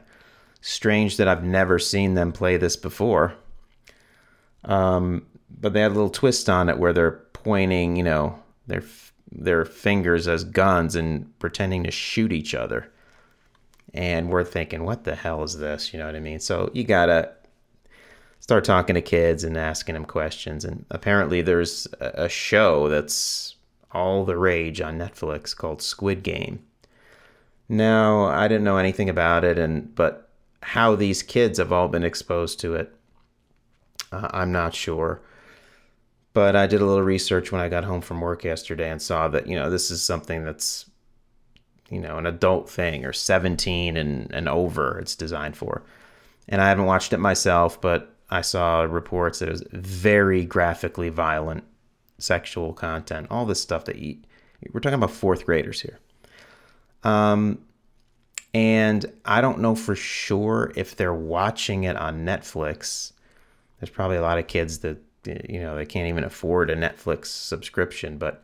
strange 0.62 1.18
that 1.18 1.28
I've 1.28 1.44
never 1.44 1.80
seen 1.80 2.14
them 2.14 2.32
play 2.32 2.58
this 2.58 2.76
before. 2.76 3.34
Um, 4.66 5.26
but 5.50 5.74
they 5.74 5.82
had 5.82 5.92
a 5.92 5.96
little 5.96 6.10
twist 6.10 6.50
on 6.50 6.70
it 6.70 6.78
where 6.78 6.94
they're 6.94 7.24
pointing, 7.34 7.96
you 7.96 8.04
know, 8.04 8.40
their 8.68 8.84
their 9.32 9.64
fingers 9.64 10.28
as 10.28 10.44
guns 10.44 10.96
and 10.96 11.38
pretending 11.40 11.84
to 11.84 11.92
shoot 11.92 12.32
each 12.32 12.56
other. 12.56 12.92
And 13.94 14.30
we're 14.30 14.44
thinking, 14.44 14.84
what 14.84 15.04
the 15.04 15.16
hell 15.16 15.44
is 15.44 15.58
this? 15.58 15.94
You 15.94 16.00
know 16.00 16.06
what 16.08 16.16
I 16.16 16.20
mean? 16.20 16.40
So 16.40 16.72
you 16.74 16.84
gotta 16.84 17.32
start 18.40 18.64
talking 18.64 18.96
to 18.96 19.02
kids 19.02 19.44
and 19.44 19.58
asking 19.58 19.94
them 19.94 20.06
questions. 20.06 20.66
And 20.66 20.86
apparently, 20.90 21.42
there's 21.42 21.88
a 22.00 22.30
show 22.30 22.90
that's 22.90 23.56
all 23.92 24.26
the 24.26 24.38
rage 24.38 24.82
on 24.82 24.98
Netflix 24.98 25.56
called 25.56 25.82
Squid 25.82 26.24
Game. 26.24 26.64
Now, 27.68 28.26
I 28.26 28.48
didn't 28.48 28.64
know 28.64 28.78
anything 28.78 29.10
about 29.10 29.44
it, 29.44 29.60
and 29.60 29.94
but 29.94 30.29
how 30.62 30.96
these 30.96 31.24
kids 31.24 31.58
have 31.58 31.72
all 31.72 31.88
been 31.88 32.04
exposed 32.04 32.60
to 32.62 32.76
it, 32.76 32.94
uh, 34.12 34.28
I'm 34.32 34.52
not 34.52 34.74
sure. 34.74 35.22
But 36.34 36.56
I 36.56 36.68
did 36.68 36.82
a 36.82 36.86
little 36.86 37.04
research 37.04 37.52
when 37.52 37.62
I 37.62 37.70
got 37.70 37.84
home 37.84 38.02
from 38.02 38.22
work 38.22 38.44
yesterday 38.44 38.90
and 38.90 39.02
saw 39.02 39.28
that, 39.30 39.48
you 39.48 39.56
know, 39.56 39.70
this 39.70 39.90
is 39.90 40.02
something 40.02 40.44
that's, 40.44 40.90
you 41.90 42.00
know, 42.00 42.18
an 42.18 42.26
adult 42.26 42.70
thing 42.70 43.04
or 43.06 43.14
17 43.14 43.98
and, 43.98 44.32
and 44.32 44.48
over 44.48 45.00
it's 45.00 45.16
designed 45.16 45.58
for. 45.58 45.84
And 46.48 46.62
I 46.62 46.70
haven't 46.70 46.86
watched 46.86 47.14
it 47.14 47.18
myself, 47.18 47.82
but 47.82 48.16
I 48.30 48.42
saw 48.42 48.82
reports 48.82 49.40
that 49.40 49.50
it 49.50 49.52
was 49.52 49.64
very 49.72 50.46
graphically 50.46 51.10
violent 51.10 51.64
sexual 52.20 52.74
content, 52.74 53.28
all 53.32 53.46
this 53.46 53.62
stuff 53.62 53.86
that 53.86 53.98
you, 53.98 54.18
we're 54.72 54.82
talking 54.82 54.96
about 54.96 55.12
fourth 55.12 55.46
graders 55.46 55.82
here. 55.82 56.00
Um, 57.04 57.60
and 58.54 59.06
I 59.26 59.42
don't 59.42 59.60
know 59.60 59.76
for 59.76 59.96
sure 59.96 60.72
if 60.76 60.96
they're 60.96 61.14
watching 61.14 61.84
it 61.84 61.96
on 61.96 62.26
Netflix. 62.26 63.14
There's 63.80 63.90
probably 63.90 64.18
a 64.18 64.22
lot 64.22 64.40
of 64.40 64.48
kids 64.48 64.80
that, 64.80 64.98
you 65.26 65.60
know, 65.60 65.76
they 65.76 65.86
can't 65.86 66.08
even 66.08 66.24
afford 66.24 66.70
a 66.70 66.76
Netflix 66.76 67.28
subscription. 67.28 68.18
But 68.18 68.44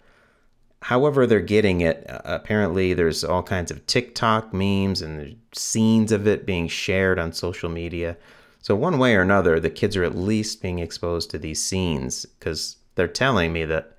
however 0.83 1.25
they're 1.25 1.39
getting 1.39 1.81
it, 1.81 2.05
apparently 2.07 2.93
there's 2.93 3.23
all 3.23 3.41
kinds 3.41 3.71
of 3.71 3.85
TikTok 3.87 4.53
memes 4.53 5.01
and 5.01 5.37
scenes 5.53 6.11
of 6.11 6.27
it 6.27 6.45
being 6.45 6.67
shared 6.67 7.17
on 7.17 7.33
social 7.33 7.69
media. 7.69 8.15
So, 8.61 8.75
one 8.75 8.97
way 8.97 9.15
or 9.15 9.21
another, 9.21 9.59
the 9.59 9.69
kids 9.69 9.95
are 9.95 10.03
at 10.03 10.15
least 10.15 10.61
being 10.61 10.79
exposed 10.79 11.29
to 11.31 11.39
these 11.39 11.61
scenes 11.61 12.25
because 12.25 12.77
they're 12.95 13.07
telling 13.07 13.53
me 13.53 13.65
that 13.65 13.94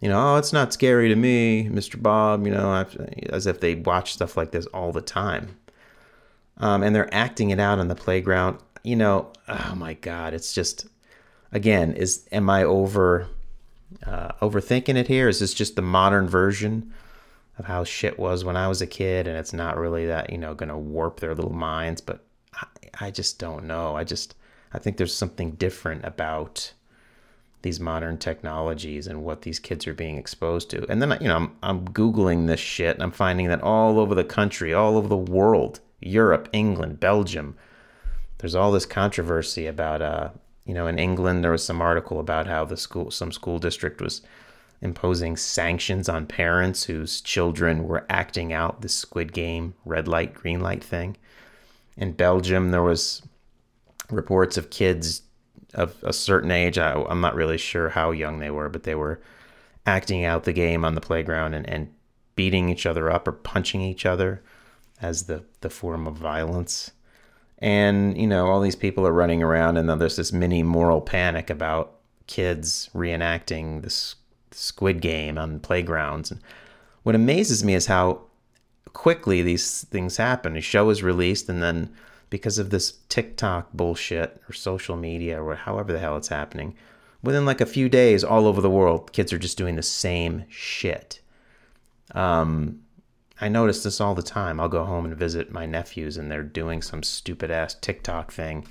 you 0.00 0.08
know, 0.08 0.34
oh, 0.34 0.36
it's 0.36 0.52
not 0.52 0.72
scary 0.72 1.08
to 1.08 1.16
me, 1.16 1.68
Mr. 1.68 2.00
Bob, 2.00 2.46
you 2.46 2.52
know, 2.52 2.86
as 3.30 3.46
if 3.46 3.60
they 3.60 3.74
watch 3.74 4.14
stuff 4.14 4.36
like 4.36 4.50
this 4.50 4.66
all 4.66 4.92
the 4.92 5.02
time. 5.02 5.56
Um, 6.56 6.82
and 6.82 6.94
they're 6.94 7.12
acting 7.14 7.50
it 7.50 7.60
out 7.60 7.78
on 7.78 7.88
the 7.88 7.94
playground. 7.94 8.58
You 8.82 8.96
know, 8.96 9.32
oh 9.48 9.74
my 9.76 9.94
God, 9.94 10.32
it's 10.32 10.54
just, 10.54 10.86
again, 11.52 11.92
is 11.92 12.26
am 12.32 12.48
I 12.48 12.64
over 12.64 13.28
uh, 14.06 14.32
overthinking 14.40 14.96
it 14.96 15.08
here? 15.08 15.28
Is 15.28 15.40
this 15.40 15.52
just 15.52 15.76
the 15.76 15.82
modern 15.82 16.28
version 16.28 16.92
of 17.58 17.66
how 17.66 17.84
shit 17.84 18.18
was 18.18 18.42
when 18.42 18.56
I 18.56 18.68
was 18.68 18.80
a 18.80 18.86
kid, 18.86 19.26
and 19.26 19.36
it's 19.36 19.52
not 19.52 19.76
really 19.76 20.06
that 20.06 20.30
you 20.30 20.38
know 20.38 20.54
going 20.54 20.68
to 20.70 20.78
warp 20.78 21.20
their 21.20 21.34
little 21.34 21.52
minds? 21.52 22.00
But 22.00 22.24
I, 22.54 22.66
I 23.00 23.10
just 23.10 23.38
don't 23.38 23.64
know. 23.64 23.96
I 23.96 24.04
just 24.04 24.34
I 24.72 24.78
think 24.78 24.96
there's 24.96 25.14
something 25.14 25.52
different 25.52 26.04
about 26.04 26.72
these 27.62 27.80
modern 27.80 28.16
technologies 28.16 29.06
and 29.06 29.22
what 29.22 29.42
these 29.42 29.58
kids 29.58 29.86
are 29.86 29.94
being 29.94 30.16
exposed 30.16 30.70
to. 30.70 30.86
And 30.90 31.02
then, 31.02 31.18
you 31.20 31.28
know, 31.28 31.36
I'm, 31.36 31.56
I'm 31.62 31.88
Googling 31.88 32.46
this 32.46 32.60
shit 32.60 32.96
and 32.96 33.02
I'm 33.02 33.10
finding 33.10 33.48
that 33.48 33.62
all 33.62 33.98
over 33.98 34.14
the 34.14 34.24
country, 34.24 34.72
all 34.72 34.96
over 34.96 35.08
the 35.08 35.16
world, 35.16 35.80
Europe, 36.00 36.48
England, 36.52 37.00
Belgium, 37.00 37.56
there's 38.38 38.54
all 38.54 38.72
this 38.72 38.86
controversy 38.86 39.66
about, 39.66 40.00
uh, 40.00 40.30
you 40.64 40.72
know, 40.72 40.86
in 40.86 40.98
England, 40.98 41.44
there 41.44 41.50
was 41.50 41.64
some 41.64 41.82
article 41.82 42.18
about 42.18 42.46
how 42.46 42.64
the 42.64 42.76
school, 42.76 43.10
some 43.10 43.32
school 43.32 43.58
district 43.58 44.00
was 44.00 44.22
imposing 44.80 45.36
sanctions 45.36 46.08
on 46.08 46.26
parents 46.26 46.84
whose 46.84 47.20
children 47.20 47.86
were 47.86 48.06
acting 48.08 48.52
out 48.52 48.80
the 48.80 48.88
Squid 48.88 49.34
Game 49.34 49.74
red 49.84 50.08
light, 50.08 50.32
green 50.32 50.60
light 50.60 50.82
thing. 50.82 51.18
In 51.98 52.12
Belgium, 52.12 52.70
there 52.70 52.82
was 52.82 53.20
reports 54.08 54.56
of 54.56 54.70
kids 54.70 55.22
of 55.74 55.96
a 56.02 56.12
certain 56.12 56.50
age. 56.50 56.78
I, 56.78 56.92
am 57.10 57.20
not 57.20 57.34
really 57.34 57.58
sure 57.58 57.90
how 57.90 58.10
young 58.10 58.38
they 58.38 58.50
were, 58.50 58.68
but 58.68 58.84
they 58.84 58.94
were 58.94 59.20
acting 59.86 60.24
out 60.24 60.44
the 60.44 60.52
game 60.52 60.84
on 60.84 60.94
the 60.94 61.00
playground 61.00 61.54
and, 61.54 61.68
and 61.68 61.92
beating 62.36 62.68
each 62.68 62.86
other 62.86 63.10
up 63.10 63.26
or 63.26 63.32
punching 63.32 63.80
each 63.80 64.06
other 64.06 64.42
as 65.00 65.24
the, 65.24 65.44
the 65.60 65.70
form 65.70 66.06
of 66.06 66.16
violence. 66.16 66.92
And, 67.58 68.16
you 68.16 68.26
know, 68.26 68.46
all 68.46 68.60
these 68.60 68.76
people 68.76 69.06
are 69.06 69.12
running 69.12 69.42
around, 69.42 69.76
and 69.76 69.88
then 69.88 69.98
there's 69.98 70.16
this 70.16 70.32
mini 70.32 70.62
moral 70.62 71.00
panic 71.00 71.50
about 71.50 71.98
kids 72.26 72.88
reenacting 72.94 73.82
this 73.82 74.16
squid 74.50 75.00
game 75.00 75.36
on 75.36 75.60
playgrounds. 75.60 76.30
And 76.30 76.40
what 77.02 77.14
amazes 77.14 77.62
me 77.62 77.74
is 77.74 77.86
how 77.86 78.22
quickly 78.92 79.42
these 79.42 79.84
things 79.84 80.16
happen. 80.16 80.56
A 80.56 80.60
show 80.60 80.88
is 80.90 81.02
released, 81.02 81.48
and 81.48 81.62
then 81.62 81.94
because 82.30 82.58
of 82.58 82.70
this 82.70 82.98
TikTok 83.08 83.72
bullshit 83.72 84.40
or 84.48 84.52
social 84.52 84.96
media 84.96 85.42
or 85.42 85.54
however 85.54 85.92
the 85.92 85.98
hell 85.98 86.16
it's 86.16 86.28
happening, 86.28 86.74
within 87.22 87.44
like 87.44 87.60
a 87.60 87.66
few 87.66 87.88
days, 87.88 88.24
all 88.24 88.46
over 88.46 88.60
the 88.60 88.70
world, 88.70 89.12
kids 89.12 89.32
are 89.32 89.38
just 89.38 89.58
doing 89.58 89.76
the 89.76 89.82
same 89.82 90.44
shit. 90.48 91.20
Um, 92.14 92.80
I 93.40 93.48
notice 93.48 93.82
this 93.82 94.00
all 94.00 94.14
the 94.14 94.22
time. 94.22 94.60
I'll 94.60 94.68
go 94.68 94.84
home 94.84 95.04
and 95.04 95.16
visit 95.16 95.50
my 95.50 95.66
nephews, 95.66 96.16
and 96.16 96.30
they're 96.30 96.42
doing 96.42 96.82
some 96.82 97.02
stupid 97.02 97.50
ass 97.50 97.74
TikTok 97.74 98.32
thing 98.32 98.66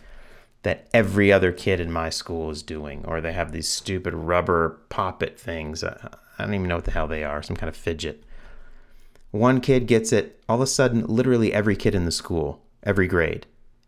that 0.63 0.87
every 0.93 1.31
other 1.31 1.51
kid 1.51 1.79
in 1.79 1.91
my 1.91 2.09
school 2.09 2.49
is 2.49 2.61
doing, 2.61 3.03
or 3.05 3.21
they 3.21 3.33
have 3.33 3.51
these 3.51 3.67
stupid 3.67 4.13
rubber 4.13 4.79
poppet 4.89 5.39
things. 5.39 5.83
I 5.83 6.09
don't 6.37 6.53
even 6.53 6.67
know 6.67 6.75
what 6.75 6.85
the 6.85 6.91
hell 6.91 7.07
they 7.07 7.23
are, 7.23 7.41
some 7.41 7.55
kind 7.55 7.69
of 7.69 7.75
fidget. 7.75 8.23
One 9.31 9.61
kid 9.61 9.87
gets 9.87 10.11
it, 10.11 10.43
all 10.49 10.57
of 10.57 10.61
a 10.61 10.67
sudden, 10.67 11.05
literally 11.05 11.53
every 11.53 11.75
kid 11.75 11.95
in 11.95 12.05
the 12.05 12.11
school, 12.11 12.61
every 12.83 13.07
grade, 13.07 13.45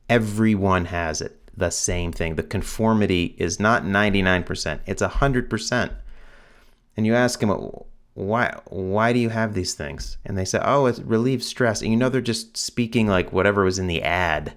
everyone 0.09 0.85
has 0.85 1.21
it. 1.21 1.37
The 1.55 1.69
same 1.69 2.11
thing. 2.11 2.35
The 2.35 2.43
conformity 2.43 3.35
is 3.37 3.59
not 3.59 3.83
99%, 3.83 4.79
it's 4.85 5.01
100%. 5.01 5.91
And 6.97 7.05
you 7.05 7.13
ask 7.13 7.39
them, 7.39 7.49
why 8.13 8.59
why 8.65 9.13
do 9.13 9.19
you 9.19 9.29
have 9.29 9.53
these 9.53 9.73
things 9.73 10.17
and 10.25 10.37
they 10.37 10.43
say 10.43 10.59
oh 10.63 10.85
it 10.85 10.99
relieves 11.05 11.45
stress 11.45 11.81
and 11.81 11.91
you 11.91 11.97
know 11.97 12.09
they're 12.09 12.21
just 12.21 12.57
speaking 12.57 13.07
like 13.07 13.31
whatever 13.31 13.63
was 13.63 13.79
in 13.79 13.87
the 13.87 14.01
ad 14.03 14.53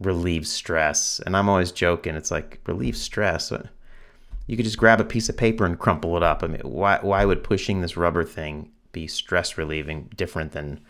relieves 0.00 0.50
stress 0.50 1.20
and 1.24 1.36
i'm 1.36 1.48
always 1.48 1.70
joking 1.70 2.16
it's 2.16 2.30
like 2.30 2.60
relieve 2.66 2.96
stress 2.96 3.52
you 4.46 4.56
could 4.56 4.64
just 4.64 4.78
grab 4.78 5.00
a 5.00 5.04
piece 5.04 5.28
of 5.28 5.36
paper 5.36 5.64
and 5.64 5.78
crumple 5.78 6.16
it 6.16 6.22
up 6.22 6.42
i 6.42 6.48
mean 6.48 6.60
why 6.62 6.98
why 7.02 7.24
would 7.24 7.44
pushing 7.44 7.80
this 7.80 7.96
rubber 7.96 8.24
thing 8.24 8.70
be 8.90 9.06
stress 9.06 9.56
relieving 9.56 10.10
different 10.16 10.50
than 10.50 10.80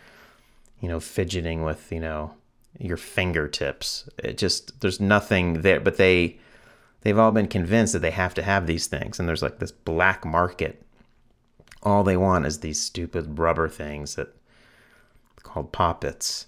you 0.80 0.88
know 0.88 1.00
fidgeting 1.00 1.62
with 1.62 1.92
you 1.92 2.00
know 2.00 2.32
your 2.78 2.96
fingertips. 2.96 4.08
It 4.18 4.38
just 4.38 4.80
there's 4.80 5.00
nothing 5.00 5.62
there 5.62 5.80
but 5.80 5.96
they 5.96 6.38
they've 7.02 7.18
all 7.18 7.32
been 7.32 7.48
convinced 7.48 7.92
that 7.92 8.00
they 8.00 8.10
have 8.10 8.34
to 8.34 8.42
have 8.42 8.66
these 8.66 8.86
things. 8.86 9.18
And 9.18 9.28
there's 9.28 9.42
like 9.42 9.58
this 9.58 9.72
black 9.72 10.24
market. 10.24 10.82
All 11.82 12.04
they 12.04 12.16
want 12.16 12.46
is 12.46 12.60
these 12.60 12.80
stupid 12.80 13.38
rubber 13.38 13.68
things 13.68 14.14
that 14.16 14.34
called 15.42 15.72
poppets. 15.72 16.46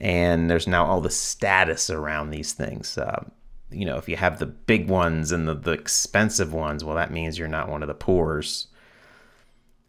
And 0.00 0.50
there's 0.50 0.66
now 0.66 0.84
all 0.84 1.00
the 1.00 1.10
status 1.10 1.88
around 1.88 2.30
these 2.30 2.52
things. 2.52 2.98
Uh, 2.98 3.24
you 3.70 3.84
know 3.84 3.96
if 3.96 4.08
you 4.08 4.16
have 4.16 4.38
the 4.38 4.46
big 4.46 4.88
ones 4.88 5.32
and 5.32 5.48
the, 5.48 5.54
the 5.54 5.72
expensive 5.72 6.52
ones 6.52 6.84
well 6.84 6.94
that 6.94 7.10
means 7.10 7.38
you're 7.38 7.48
not 7.48 7.68
one 7.68 7.82
of 7.82 7.88
the 7.88 7.94
poors. 7.94 8.68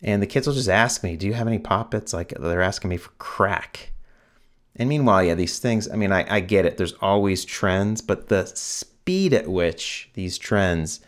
And 0.02 0.22
the 0.22 0.28
kids 0.28 0.46
will 0.46 0.54
just 0.54 0.70
ask 0.70 1.04
me 1.04 1.16
do 1.16 1.28
you 1.28 1.34
have 1.34 1.48
any 1.48 1.60
poppets? 1.60 2.14
Like 2.14 2.34
they're 2.40 2.62
asking 2.62 2.90
me 2.90 2.98
for 2.98 3.12
crack 3.18 3.92
and 4.76 4.90
meanwhile 4.90 5.24
yeah 5.24 5.36
these 5.36 5.60
things 5.60 5.90
i 5.92 5.96
mean 5.96 6.12
i, 6.12 6.36
I 6.36 6.40
get 6.40 6.66
it 6.66 6.78
there's 6.78 6.94
always 6.94 7.46
trends 7.46 8.02
but 8.02 8.28
the 8.28 8.46
speed 8.46 9.34
at 9.34 9.48
which 9.48 10.10
these 10.14 10.38
trends 10.38 11.00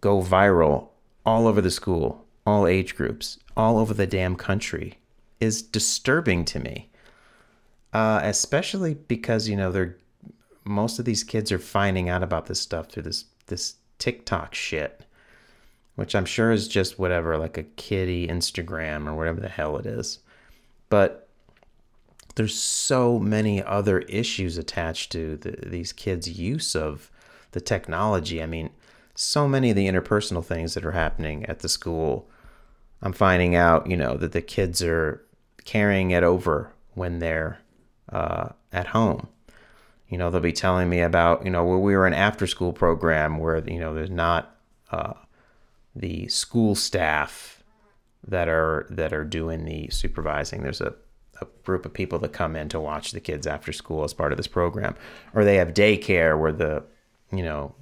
go 0.00 0.22
viral 0.22 0.88
all 1.24 1.46
over 1.46 1.60
the 1.60 1.70
school 1.70 2.26
all 2.46 2.66
age 2.66 2.96
groups, 2.96 3.38
all 3.56 3.78
over 3.78 3.94
the 3.94 4.06
damn 4.06 4.36
country, 4.36 4.98
is 5.40 5.62
disturbing 5.62 6.44
to 6.46 6.58
me. 6.58 6.90
Uh, 7.92 8.20
especially 8.22 8.94
because 8.94 9.48
you 9.48 9.56
know 9.56 9.72
they're 9.72 9.96
most 10.64 10.98
of 10.98 11.04
these 11.04 11.24
kids 11.24 11.50
are 11.50 11.58
finding 11.58 12.08
out 12.08 12.22
about 12.22 12.46
this 12.46 12.60
stuff 12.60 12.88
through 12.88 13.02
this 13.02 13.24
this 13.46 13.74
TikTok 13.98 14.54
shit, 14.54 15.04
which 15.96 16.14
I'm 16.14 16.24
sure 16.24 16.52
is 16.52 16.68
just 16.68 16.98
whatever, 16.98 17.36
like 17.36 17.58
a 17.58 17.64
kitty 17.64 18.28
Instagram 18.28 19.08
or 19.08 19.14
whatever 19.14 19.40
the 19.40 19.48
hell 19.48 19.76
it 19.76 19.86
is. 19.86 20.20
But 20.88 21.28
there's 22.40 22.58
so 22.58 23.18
many 23.18 23.62
other 23.62 23.98
issues 24.00 24.56
attached 24.56 25.12
to 25.12 25.36
the, 25.36 25.50
these 25.66 25.92
kids' 25.92 26.26
use 26.26 26.74
of 26.74 27.10
the 27.50 27.60
technology. 27.60 28.42
I 28.42 28.46
mean, 28.46 28.70
so 29.14 29.46
many 29.46 29.68
of 29.68 29.76
the 29.76 29.86
interpersonal 29.86 30.42
things 30.42 30.72
that 30.72 30.86
are 30.86 30.92
happening 30.92 31.44
at 31.44 31.58
the 31.58 31.68
school 31.68 32.30
I'm 33.02 33.12
finding 33.12 33.54
out, 33.54 33.90
you 33.90 33.96
know, 33.96 34.16
that 34.16 34.32
the 34.32 34.40
kids 34.40 34.82
are 34.82 35.22
carrying 35.66 36.12
it 36.12 36.22
over 36.22 36.72
when 36.94 37.18
they're 37.18 37.58
uh, 38.10 38.48
at 38.72 38.86
home. 38.86 39.28
You 40.08 40.16
know, 40.16 40.30
they'll 40.30 40.40
be 40.40 40.52
telling 40.52 40.88
me 40.88 41.02
about, 41.02 41.44
you 41.44 41.50
know, 41.50 41.64
where 41.66 41.78
we 41.78 41.94
were 41.94 42.06
an 42.06 42.14
after 42.14 42.46
school 42.46 42.72
program 42.72 43.36
where, 43.36 43.58
you 43.58 43.78
know, 43.78 43.92
there's 43.92 44.10
not 44.10 44.56
uh, 44.90 45.12
the 45.94 46.26
school 46.28 46.74
staff 46.74 47.62
that 48.26 48.48
are 48.48 48.86
that 48.88 49.12
are 49.12 49.24
doing 49.24 49.66
the 49.66 49.90
supervising. 49.90 50.62
There's 50.62 50.80
a, 50.80 50.94
a 51.40 51.46
group 51.64 51.86
of 51.86 51.92
people 51.92 52.18
that 52.20 52.32
come 52.32 52.56
in 52.56 52.68
to 52.70 52.80
watch 52.80 53.12
the 53.12 53.20
kids 53.20 53.46
after 53.46 53.72
school 53.72 54.04
as 54.04 54.14
part 54.14 54.32
of 54.32 54.36
this 54.36 54.46
program. 54.46 54.94
Or 55.34 55.44
they 55.44 55.56
have 55.56 55.74
daycare 55.74 56.38
where 56.38 56.52
the, 56.52 56.84
you 57.32 57.42
know, 57.42 57.74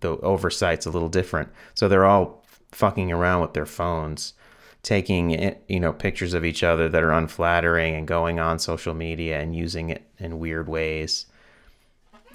the 0.00 0.16
oversight's 0.18 0.86
a 0.86 0.90
little 0.90 1.08
different. 1.08 1.50
So 1.74 1.88
they're 1.88 2.04
all 2.04 2.44
fucking 2.72 3.12
around 3.12 3.42
with 3.42 3.54
their 3.54 3.66
phones 3.66 4.34
taking 4.82 5.54
you 5.68 5.78
know 5.78 5.92
pictures 5.92 6.34
of 6.34 6.44
each 6.44 6.62
other 6.62 6.88
that 6.88 7.02
are 7.02 7.12
unflattering 7.12 7.94
and 7.94 8.06
going 8.06 8.40
on 8.40 8.58
social 8.58 8.94
media 8.94 9.40
and 9.40 9.54
using 9.54 9.90
it 9.90 10.02
in 10.18 10.38
weird 10.38 10.68
ways 10.68 11.26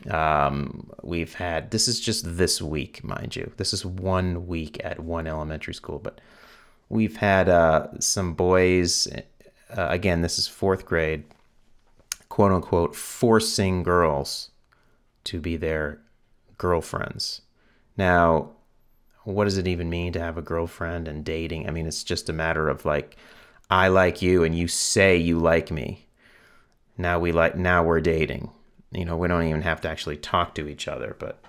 um, 0.09 0.89
we've 1.03 1.33
had 1.33 1.71
this 1.71 1.87
is 1.87 1.99
just 1.99 2.37
this 2.37 2.61
week 2.61 3.03
mind 3.03 3.35
you 3.35 3.51
this 3.57 3.73
is 3.73 3.85
one 3.85 4.47
week 4.47 4.79
at 4.83 4.99
one 4.99 5.27
elementary 5.27 5.73
school 5.73 5.99
but 5.99 6.21
we've 6.87 7.17
had 7.17 7.49
uh, 7.49 7.87
some 7.99 8.33
boys 8.33 9.07
uh, 9.75 9.88
again 9.89 10.21
this 10.21 10.38
is 10.38 10.47
fourth 10.47 10.86
grade 10.86 11.23
quote 12.30 12.51
unquote 12.51 12.95
forcing 12.95 13.84
girls 13.84 14.51
to 15.23 15.39
be 15.39 15.58
their 15.58 15.99
girlfriends 16.58 17.41
now 17.97 18.51
what 19.27 19.43
does 19.43 19.58
it 19.58 19.67
even 19.67 19.89
mean 19.89 20.13
to 20.13 20.21
have 20.21 20.38
a 20.38 20.41
girlfriend 20.41 21.06
and 21.06 21.25
dating? 21.25 21.67
I 21.67 21.71
mean, 21.71 21.86
it's 21.86 22.03
just 22.03 22.30
a 22.30 22.34
matter 22.34 22.69
of 22.69 22.86
like, 22.86 23.17
I 23.69 23.89
like 23.89 24.21
you 24.21 24.45
and 24.45 24.58
you 24.58 24.69
say 24.69 25.17
you 25.17 25.38
like 25.38 25.69
me. 25.69 26.08
Now 26.97 27.19
we 27.19 27.34
like, 27.34 27.58
now 27.58 27.84
we're 27.84 27.99
dating. 27.99 28.49
You 28.91 29.03
know, 29.03 29.17
we 29.17 29.27
don't 29.27 29.43
even 29.43 29.63
have 29.63 29.82
to 29.82 29.89
actually 29.89 30.15
talk 30.15 30.56
to 30.56 30.69
each 30.69 30.88
other, 30.88 31.17
but, 31.19 31.43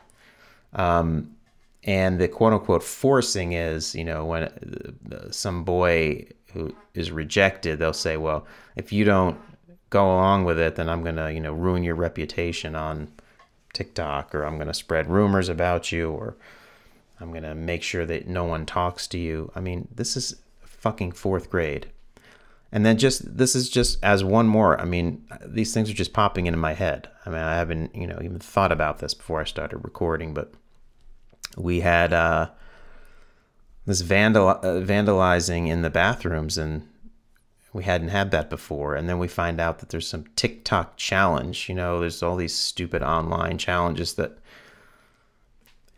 um, 0.72 1.37
and 1.85 2.18
the 2.18 2.26
quote 2.26 2.52
unquote 2.52 2.83
forcing 2.83 3.52
is, 3.52 3.94
you 3.94 4.02
know, 4.02 4.24
when 4.24 5.31
some 5.31 5.62
boy 5.62 6.26
who 6.52 6.74
is 6.94 7.11
rejected, 7.11 7.78
they'll 7.78 7.92
say, 7.92 8.16
well, 8.16 8.46
if 8.76 8.92
you 8.92 9.04
don't 9.04 9.38
go 9.90 10.06
along 10.06 10.44
with 10.44 10.58
it, 10.58 10.76
then 10.76 10.88
I'm 10.88 11.02
to, 11.16 11.32
you 11.32 11.40
know, 11.40 11.52
ruin 11.52 11.82
your 11.82 11.94
reputation 11.94 12.74
on 12.74 13.12
TikTok 13.72 14.34
or 14.34 14.44
I'm 14.44 14.56
to 14.68 14.74
spread 14.74 15.08
rumors 15.08 15.48
about 15.48 15.92
you 15.92 16.11
or, 16.11 16.37
I'm 17.20 17.32
to 17.42 17.54
make 17.54 17.82
sure 17.82 18.06
that 18.06 18.28
no 18.28 18.44
one 18.44 18.64
talks 18.64 19.06
to 19.08 19.18
you. 19.18 19.50
I 19.54 19.61
mean, 19.61 19.88
this 19.94 20.16
is 20.16 20.37
fucking 20.62 21.12
fourth 21.12 21.50
grade. 21.50 21.90
And 22.70 22.84
then 22.84 22.98
just 22.98 23.38
this 23.38 23.54
is 23.54 23.70
just 23.70 23.98
as 24.04 24.22
one 24.22 24.46
more. 24.46 24.78
I 24.80 24.84
mean, 24.84 25.24
these 25.44 25.72
things 25.72 25.90
are 25.90 25.94
just 25.94 26.12
popping 26.12 26.46
into 26.46 26.58
my 26.58 26.74
head. 26.74 27.08
I 27.24 27.30
mean, 27.30 27.40
I 27.40 27.56
haven't, 27.56 27.94
you 27.94 28.06
know, 28.06 28.18
even 28.22 28.38
thought 28.38 28.72
about 28.72 28.98
this 28.98 29.14
before 29.14 29.40
I 29.40 29.44
started 29.44 29.78
recording, 29.78 30.34
but 30.34 30.52
we 31.56 31.80
had 31.80 32.12
uh, 32.12 32.50
this 33.88 34.03
vandal 34.03 34.48
uh, 34.48 34.61
vandalizing 34.62 35.68
in 35.68 35.83
the 35.83 35.90
bathrooms 35.90 36.59
and 36.59 36.87
we 37.72 37.85
hadn't 37.85 38.09
had 38.09 38.31
that 38.31 38.48
before. 38.51 38.94
And 38.94 39.09
then 39.09 39.18
we 39.18 39.29
find 39.29 39.61
out 39.61 39.79
that 39.79 39.90
there's 39.90 40.09
some 40.09 40.24
TikTok 40.37 40.96
challenge. 40.96 41.68
You 41.68 41.74
know, 41.74 42.01
there's 42.01 42.22
all 42.22 42.37
these 42.37 42.55
stupid 42.55 43.03
online 43.03 43.59
challenges 43.59 44.14
that 44.14 44.38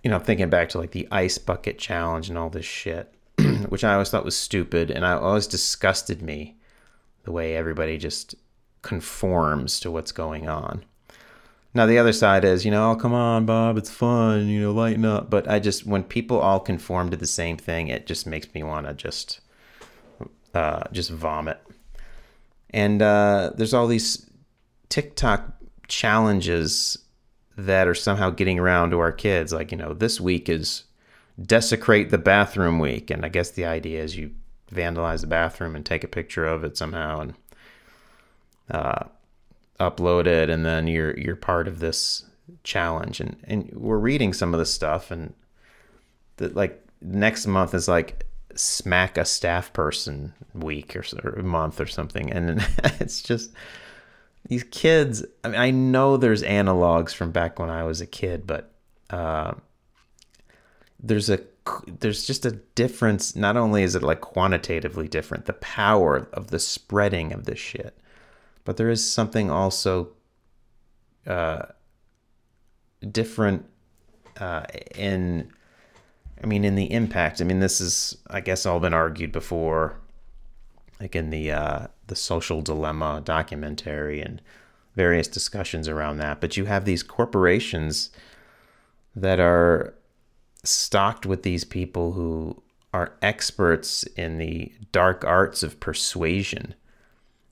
you 0.02 0.10
know, 0.10 0.18
thinking 0.18 0.48
back 0.48 0.68
to 0.70 0.78
like 0.78 0.92
the 0.92 1.08
ice 1.10 1.38
bucket 1.38 1.78
challenge 1.78 2.28
and 2.28 2.38
all 2.38 2.48
this 2.48 2.64
shit, 2.64 3.12
which 3.68 3.84
I 3.84 3.92
always 3.92 4.10
thought 4.10 4.24
was 4.24 4.36
stupid, 4.36 4.90
and 4.90 5.04
I 5.04 5.12
always 5.12 5.46
disgusted 5.46 6.22
me 6.22 6.56
the 7.24 7.32
way 7.32 7.54
everybody 7.54 7.98
just 7.98 8.34
conforms 8.82 9.78
to 9.80 9.90
what's 9.90 10.12
going 10.12 10.48
on. 10.48 10.84
Now 11.72 11.86
the 11.86 11.98
other 11.98 12.12
side 12.12 12.44
is, 12.44 12.64
you 12.64 12.70
know, 12.70 12.90
oh 12.90 12.96
come 12.96 13.14
on, 13.14 13.46
Bob, 13.46 13.76
it's 13.76 13.90
fun, 13.90 14.48
you 14.48 14.60
know, 14.60 14.72
lighten 14.72 15.04
up. 15.04 15.30
But 15.30 15.48
I 15.48 15.60
just 15.60 15.86
when 15.86 16.02
people 16.02 16.38
all 16.38 16.60
conform 16.60 17.10
to 17.10 17.16
the 17.16 17.26
same 17.26 17.56
thing, 17.56 17.88
it 17.88 18.06
just 18.06 18.26
makes 18.26 18.52
me 18.54 18.62
want 18.62 18.86
to 18.86 18.94
just, 18.94 19.40
uh, 20.54 20.84
just 20.92 21.10
vomit. 21.10 21.60
And 22.70 23.02
uh, 23.02 23.52
there's 23.56 23.74
all 23.74 23.86
these 23.86 24.28
TikTok 24.88 25.54
challenges 25.88 26.98
that 27.56 27.86
are 27.86 27.94
somehow 27.94 28.30
getting 28.30 28.58
around 28.58 28.90
to 28.90 28.98
our 29.00 29.12
kids. 29.12 29.52
Like, 29.52 29.70
you 29.70 29.78
know, 29.78 29.92
this 29.92 30.20
week 30.20 30.48
is 30.48 30.84
desecrate 31.40 32.10
the 32.10 32.18
bathroom 32.18 32.78
week. 32.78 33.10
And 33.10 33.24
I 33.24 33.28
guess 33.28 33.50
the 33.50 33.64
idea 33.64 34.02
is 34.02 34.16
you 34.16 34.32
vandalize 34.72 35.20
the 35.20 35.26
bathroom 35.26 35.74
and 35.74 35.84
take 35.84 36.04
a 36.04 36.08
picture 36.08 36.46
of 36.46 36.64
it 36.64 36.76
somehow 36.76 37.20
and 37.20 37.34
uh, 38.70 39.04
upload 39.80 40.26
it. 40.26 40.50
And 40.50 40.64
then 40.64 40.86
you're, 40.86 41.18
you're 41.18 41.36
part 41.36 41.66
of 41.66 41.80
this 41.80 42.24
challenge. 42.62 43.20
And, 43.20 43.36
and 43.44 43.70
we're 43.74 43.98
reading 43.98 44.32
some 44.32 44.54
of 44.54 44.60
this 44.60 44.72
stuff 44.72 45.10
and 45.10 45.34
the, 46.36 46.48
like 46.50 46.84
next 47.00 47.46
month 47.46 47.74
is 47.74 47.88
like 47.88 48.26
smack 48.54 49.16
a 49.16 49.24
staff 49.24 49.72
person 49.72 50.32
week 50.54 50.96
or, 50.96 51.04
or 51.24 51.42
month 51.42 51.80
or 51.80 51.86
something, 51.86 52.32
and 52.32 52.66
it's 53.00 53.22
just 53.22 53.50
these 54.48 54.64
kids. 54.64 55.24
I 55.44 55.48
mean, 55.48 55.60
I 55.60 55.70
know 55.70 56.16
there's 56.16 56.42
analogs 56.42 57.14
from 57.14 57.30
back 57.30 57.58
when 57.58 57.70
I 57.70 57.84
was 57.84 58.00
a 58.00 58.06
kid, 58.06 58.46
but 58.46 58.72
uh, 59.10 59.54
there's 60.98 61.30
a 61.30 61.40
there's 61.86 62.26
just 62.26 62.44
a 62.46 62.52
difference. 62.74 63.36
Not 63.36 63.56
only 63.56 63.82
is 63.82 63.94
it 63.94 64.02
like 64.02 64.20
quantitatively 64.20 65.08
different, 65.08 65.46
the 65.46 65.52
power 65.54 66.28
of 66.32 66.48
the 66.48 66.58
spreading 66.58 67.32
of 67.32 67.44
this 67.44 67.58
shit, 67.58 67.96
but 68.64 68.76
there 68.76 68.90
is 68.90 69.06
something 69.06 69.50
also 69.50 70.10
uh, 71.26 71.66
different 73.10 73.66
uh, 74.38 74.64
in. 74.94 75.50
I 76.42 76.46
mean, 76.46 76.64
in 76.64 76.74
the 76.74 76.90
impact. 76.90 77.42
I 77.42 77.44
mean, 77.44 77.60
this 77.60 77.82
is, 77.82 78.16
I 78.30 78.40
guess, 78.40 78.64
all 78.64 78.80
been 78.80 78.94
argued 78.94 79.30
before, 79.30 80.00
like 80.98 81.14
in 81.14 81.28
the 81.28 81.50
uh, 81.50 81.86
the 82.06 82.16
social 82.16 82.62
dilemma 82.62 83.20
documentary 83.22 84.22
and 84.22 84.40
various 84.96 85.28
discussions 85.28 85.86
around 85.86 86.16
that. 86.16 86.40
But 86.40 86.56
you 86.56 86.64
have 86.64 86.84
these 86.84 87.02
corporations 87.02 88.10
that 89.14 89.38
are 89.38 89.94
stocked 90.64 91.26
with 91.26 91.42
these 91.42 91.64
people 91.64 92.12
who 92.12 92.62
are 92.92 93.12
experts 93.22 94.02
in 94.16 94.38
the 94.38 94.72
dark 94.92 95.24
arts 95.24 95.62
of 95.62 95.78
persuasion 95.80 96.74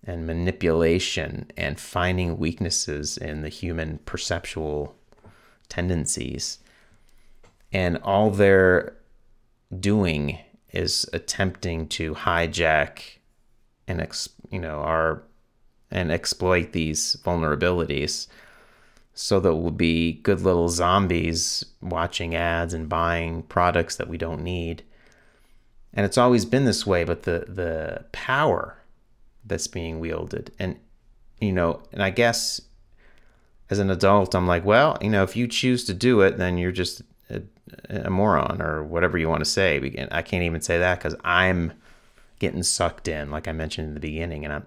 and 0.08 0.26
manipulation 0.26 1.46
and 1.56 1.78
finding 1.78 2.38
weaknesses 2.38 3.18
in 3.18 3.42
the 3.42 3.50
human 3.50 3.98
perceptual 4.06 4.94
tendencies. 5.68 6.58
And 7.72 7.98
all 7.98 8.30
they're 8.30 8.96
doing 9.78 10.38
is 10.72 11.06
attempting 11.12 11.88
to 11.88 12.14
hijack 12.14 13.02
and 13.86 14.00
ex, 14.00 14.30
you 14.50 14.58
know 14.58 14.78
our 14.80 15.22
and 15.90 16.10
exploit 16.10 16.72
these 16.72 17.16
vulnerabilities 17.22 18.28
so 19.12 19.40
that 19.40 19.56
we'll 19.56 19.70
be 19.70 20.12
good 20.12 20.40
little 20.40 20.68
zombies 20.70 21.64
watching 21.82 22.34
ads 22.34 22.72
and 22.72 22.88
buying 22.88 23.42
products 23.42 23.96
that 23.96 24.08
we 24.08 24.16
don't 24.16 24.42
need. 24.42 24.82
And 25.92 26.06
it's 26.06 26.18
always 26.18 26.44
been 26.46 26.64
this 26.64 26.86
way, 26.86 27.04
but 27.04 27.24
the 27.24 27.44
the 27.46 28.06
power 28.12 28.78
that's 29.48 29.66
being 29.66 30.00
wielded 30.00 30.52
and 30.58 30.78
you 31.40 31.52
know, 31.52 31.80
and 31.92 32.02
I 32.02 32.10
guess 32.10 32.60
as 33.70 33.78
an 33.78 33.90
adult 33.90 34.34
I'm 34.34 34.46
like, 34.46 34.64
well, 34.64 34.98
you 35.00 35.08
know, 35.08 35.22
if 35.22 35.36
you 35.36 35.46
choose 35.46 35.84
to 35.84 35.94
do 35.94 36.20
it, 36.22 36.36
then 36.36 36.58
you're 36.58 36.72
just 36.72 37.02
a, 37.30 37.42
a 37.88 38.10
moron 38.10 38.60
or 38.60 38.82
whatever 38.82 39.18
you 39.18 39.28
want 39.28 39.44
to 39.44 39.50
say. 39.50 40.08
I 40.10 40.22
can't 40.22 40.42
even 40.42 40.60
say 40.60 40.78
that 40.78 41.00
cuz 41.00 41.14
I'm 41.24 41.72
getting 42.38 42.62
sucked 42.62 43.08
in 43.08 43.30
like 43.30 43.48
I 43.48 43.52
mentioned 43.52 43.88
in 43.88 43.94
the 43.94 44.00
beginning 44.00 44.44
and 44.44 44.52
I'm 44.52 44.66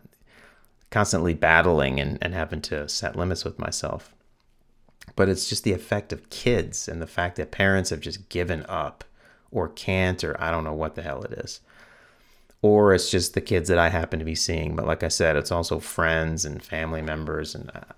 constantly 0.90 1.34
battling 1.34 2.00
and, 2.00 2.18
and 2.22 2.34
having 2.34 2.62
to 2.62 2.88
set 2.90 3.16
limits 3.16 3.46
with 3.46 3.58
myself 3.58 4.14
but 5.16 5.30
it's 5.30 5.50
just 5.50 5.64
the 5.64 5.74
effect 5.74 6.14
of 6.14 6.30
kids 6.30 6.88
and 6.88 7.02
the 7.02 7.08
fact 7.08 7.36
that 7.36 7.52
parents 7.52 7.90
have 7.90 8.00
just 8.00 8.30
given 8.30 8.66
up 8.68 9.04
or 9.52 9.68
can't 9.68 10.24
or 10.24 10.40
I 10.42 10.52
don't 10.52 10.64
know 10.64 10.74
what 10.74 10.96
the 10.96 11.02
hell 11.02 11.24
it 11.24 11.34
is. 11.34 11.60
Or 12.62 12.94
it's 12.94 13.10
just 13.10 13.34
the 13.34 13.42
kids 13.42 13.70
that 13.70 13.80
I 13.80 13.90
happen 13.90 14.20
to 14.20 14.26
be 14.26 14.36
seeing. 14.36 14.76
But 14.76 14.86
like 14.86 15.04
I 15.04 15.08
said, 15.08 15.36
it's 15.36 15.52
also 15.52 15.80
friends 15.80 16.46
and 16.46 16.64
family 16.64 17.02
members. 17.02 17.56
And 17.56 17.72
uh, 17.74 17.94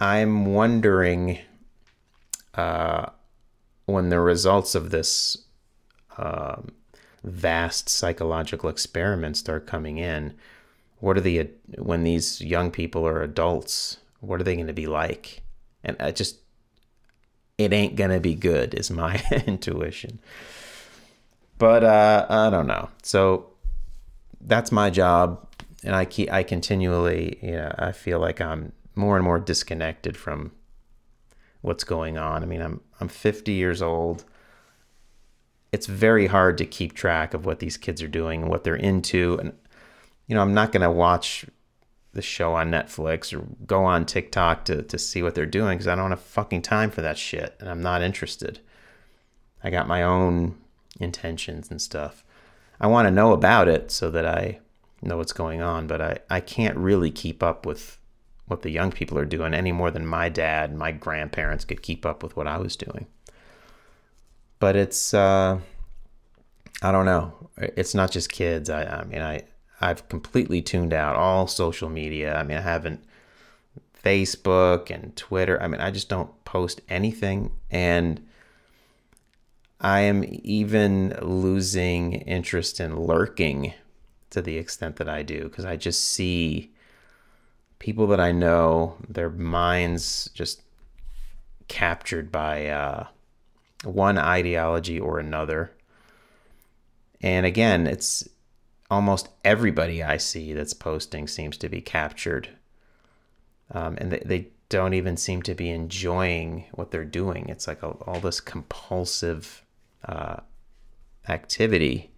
I'm 0.00 0.46
wondering 0.46 1.38
uh, 2.54 3.06
when 3.86 4.10
the 4.10 4.20
results 4.20 4.74
of 4.74 4.90
this 4.90 5.38
um, 6.18 6.72
vast 7.24 7.88
psychological 7.88 8.68
experiment 8.68 9.38
start 9.38 9.66
coming 9.66 9.96
in, 9.96 10.34
what 10.98 11.16
are 11.16 11.22
the, 11.22 11.48
when 11.78 12.04
these 12.04 12.42
young 12.42 12.70
people 12.70 13.06
are 13.06 13.22
adults, 13.22 13.96
what 14.20 14.40
are 14.40 14.44
they 14.44 14.56
going 14.56 14.66
to 14.66 14.74
be 14.74 14.86
like? 14.86 15.42
and 15.84 15.96
I 16.00 16.10
just 16.10 16.38
it 17.58 17.72
ain't 17.72 17.96
gonna 17.96 18.20
be 18.20 18.34
good 18.34 18.74
is 18.74 18.90
my 18.90 19.22
intuition 19.46 20.18
but 21.58 21.84
uh, 21.84 22.26
i 22.28 22.50
don't 22.50 22.66
know 22.66 22.88
so 23.02 23.49
that's 24.42 24.72
my 24.72 24.90
job 24.90 25.46
and 25.84 25.94
i 25.94 26.04
keep 26.04 26.30
i 26.32 26.42
continually 26.42 27.38
you 27.42 27.52
know 27.52 27.72
i 27.78 27.92
feel 27.92 28.18
like 28.18 28.40
i'm 28.40 28.72
more 28.94 29.16
and 29.16 29.24
more 29.24 29.38
disconnected 29.38 30.16
from 30.16 30.52
what's 31.60 31.84
going 31.84 32.18
on 32.18 32.42
i 32.42 32.46
mean 32.46 32.60
i'm 32.60 32.80
i'm 33.00 33.08
50 33.08 33.52
years 33.52 33.82
old 33.82 34.24
it's 35.72 35.86
very 35.86 36.26
hard 36.26 36.58
to 36.58 36.66
keep 36.66 36.94
track 36.94 37.32
of 37.32 37.46
what 37.46 37.60
these 37.60 37.76
kids 37.76 38.02
are 38.02 38.08
doing 38.08 38.42
and 38.42 38.50
what 38.50 38.64
they're 38.64 38.74
into 38.74 39.38
and 39.38 39.52
you 40.26 40.34
know 40.34 40.42
i'm 40.42 40.54
not 40.54 40.72
going 40.72 40.82
to 40.82 40.90
watch 40.90 41.44
the 42.12 42.22
show 42.22 42.54
on 42.54 42.70
Netflix 42.70 43.32
or 43.32 43.46
go 43.66 43.84
on 43.84 44.04
TikTok 44.04 44.64
to, 44.64 44.82
to 44.82 44.98
see 44.98 45.22
what 45.22 45.34
they're 45.34 45.46
doing 45.46 45.78
because 45.78 45.86
I 45.86 45.94
don't 45.94 46.10
have 46.10 46.20
fucking 46.20 46.62
time 46.62 46.90
for 46.90 47.02
that 47.02 47.16
shit 47.16 47.54
and 47.60 47.68
I'm 47.68 47.82
not 47.82 48.02
interested. 48.02 48.60
I 49.62 49.70
got 49.70 49.86
my 49.86 50.02
own 50.02 50.56
intentions 50.98 51.70
and 51.70 51.80
stuff. 51.80 52.24
I 52.80 52.86
want 52.86 53.06
to 53.06 53.10
know 53.10 53.32
about 53.32 53.68
it 53.68 53.90
so 53.90 54.10
that 54.10 54.26
I 54.26 54.60
know 55.02 55.16
what's 55.16 55.32
going 55.32 55.62
on, 55.62 55.86
but 55.86 56.00
I, 56.00 56.18
I 56.30 56.40
can't 56.40 56.76
really 56.76 57.10
keep 57.10 57.42
up 57.42 57.66
with 57.66 57.98
what 58.46 58.62
the 58.62 58.70
young 58.70 58.90
people 58.90 59.18
are 59.18 59.24
doing 59.24 59.54
any 59.54 59.72
more 59.72 59.90
than 59.90 60.06
my 60.06 60.28
dad 60.28 60.70
and 60.70 60.78
my 60.78 60.92
grandparents 60.92 61.64
could 61.64 61.82
keep 61.82 62.04
up 62.04 62.22
with 62.22 62.36
what 62.36 62.46
I 62.46 62.58
was 62.58 62.76
doing. 62.76 63.06
But 64.58 64.76
it's, 64.76 65.14
uh, 65.14 65.60
I 66.82 66.92
don't 66.92 67.06
know. 67.06 67.32
It's 67.56 67.94
not 67.94 68.10
just 68.10 68.30
kids. 68.30 68.68
I, 68.68 68.84
I 68.84 69.04
mean, 69.04 69.22
I, 69.22 69.42
I've 69.80 70.08
completely 70.08 70.62
tuned 70.62 70.92
out 70.92 71.16
all 71.16 71.46
social 71.46 71.88
media. 71.88 72.34
I 72.34 72.42
mean, 72.42 72.58
I 72.58 72.62
haven't 72.62 73.04
Facebook 74.02 74.90
and 74.90 75.14
Twitter. 75.16 75.60
I 75.62 75.68
mean, 75.68 75.80
I 75.80 75.90
just 75.90 76.08
don't 76.08 76.44
post 76.44 76.80
anything. 76.88 77.52
And 77.70 78.26
I 79.80 80.00
am 80.00 80.24
even 80.28 81.16
losing 81.22 82.12
interest 82.12 82.80
in 82.80 83.00
lurking 83.00 83.72
to 84.30 84.42
the 84.42 84.58
extent 84.58 84.96
that 84.96 85.08
I 85.08 85.22
do 85.22 85.44
because 85.44 85.64
I 85.64 85.76
just 85.76 86.02
see 86.02 86.72
people 87.78 88.06
that 88.08 88.20
I 88.20 88.30
know, 88.30 88.96
their 89.08 89.30
minds 89.30 90.28
just 90.34 90.62
captured 91.68 92.30
by 92.30 92.66
uh, 92.66 93.06
one 93.84 94.18
ideology 94.18 95.00
or 95.00 95.18
another. 95.18 95.72
And 97.22 97.46
again, 97.46 97.86
it's 97.86 98.28
almost 98.90 99.28
everybody 99.44 100.02
I 100.02 100.18
see 100.18 100.52
that's 100.52 100.74
posting 100.74 101.26
seems 101.26 101.56
to 101.56 101.70
be 101.70 101.80
captured. 101.80 102.50
Um, 103.70 103.96
and 103.98 104.12
they, 104.12 104.22
they 104.26 104.48
don't 104.68 104.94
even 104.94 105.16
seem 105.16 105.40
to 105.42 105.54
be 105.54 105.70
enjoying 105.70 106.66
what 106.72 106.90
they're 106.90 107.04
doing. 107.04 107.48
It's 107.48 107.66
like 107.66 107.82
all 107.82 108.20
this 108.20 108.40
compulsive 108.40 109.64
uh, 110.10 110.40
activity. 111.28 112.10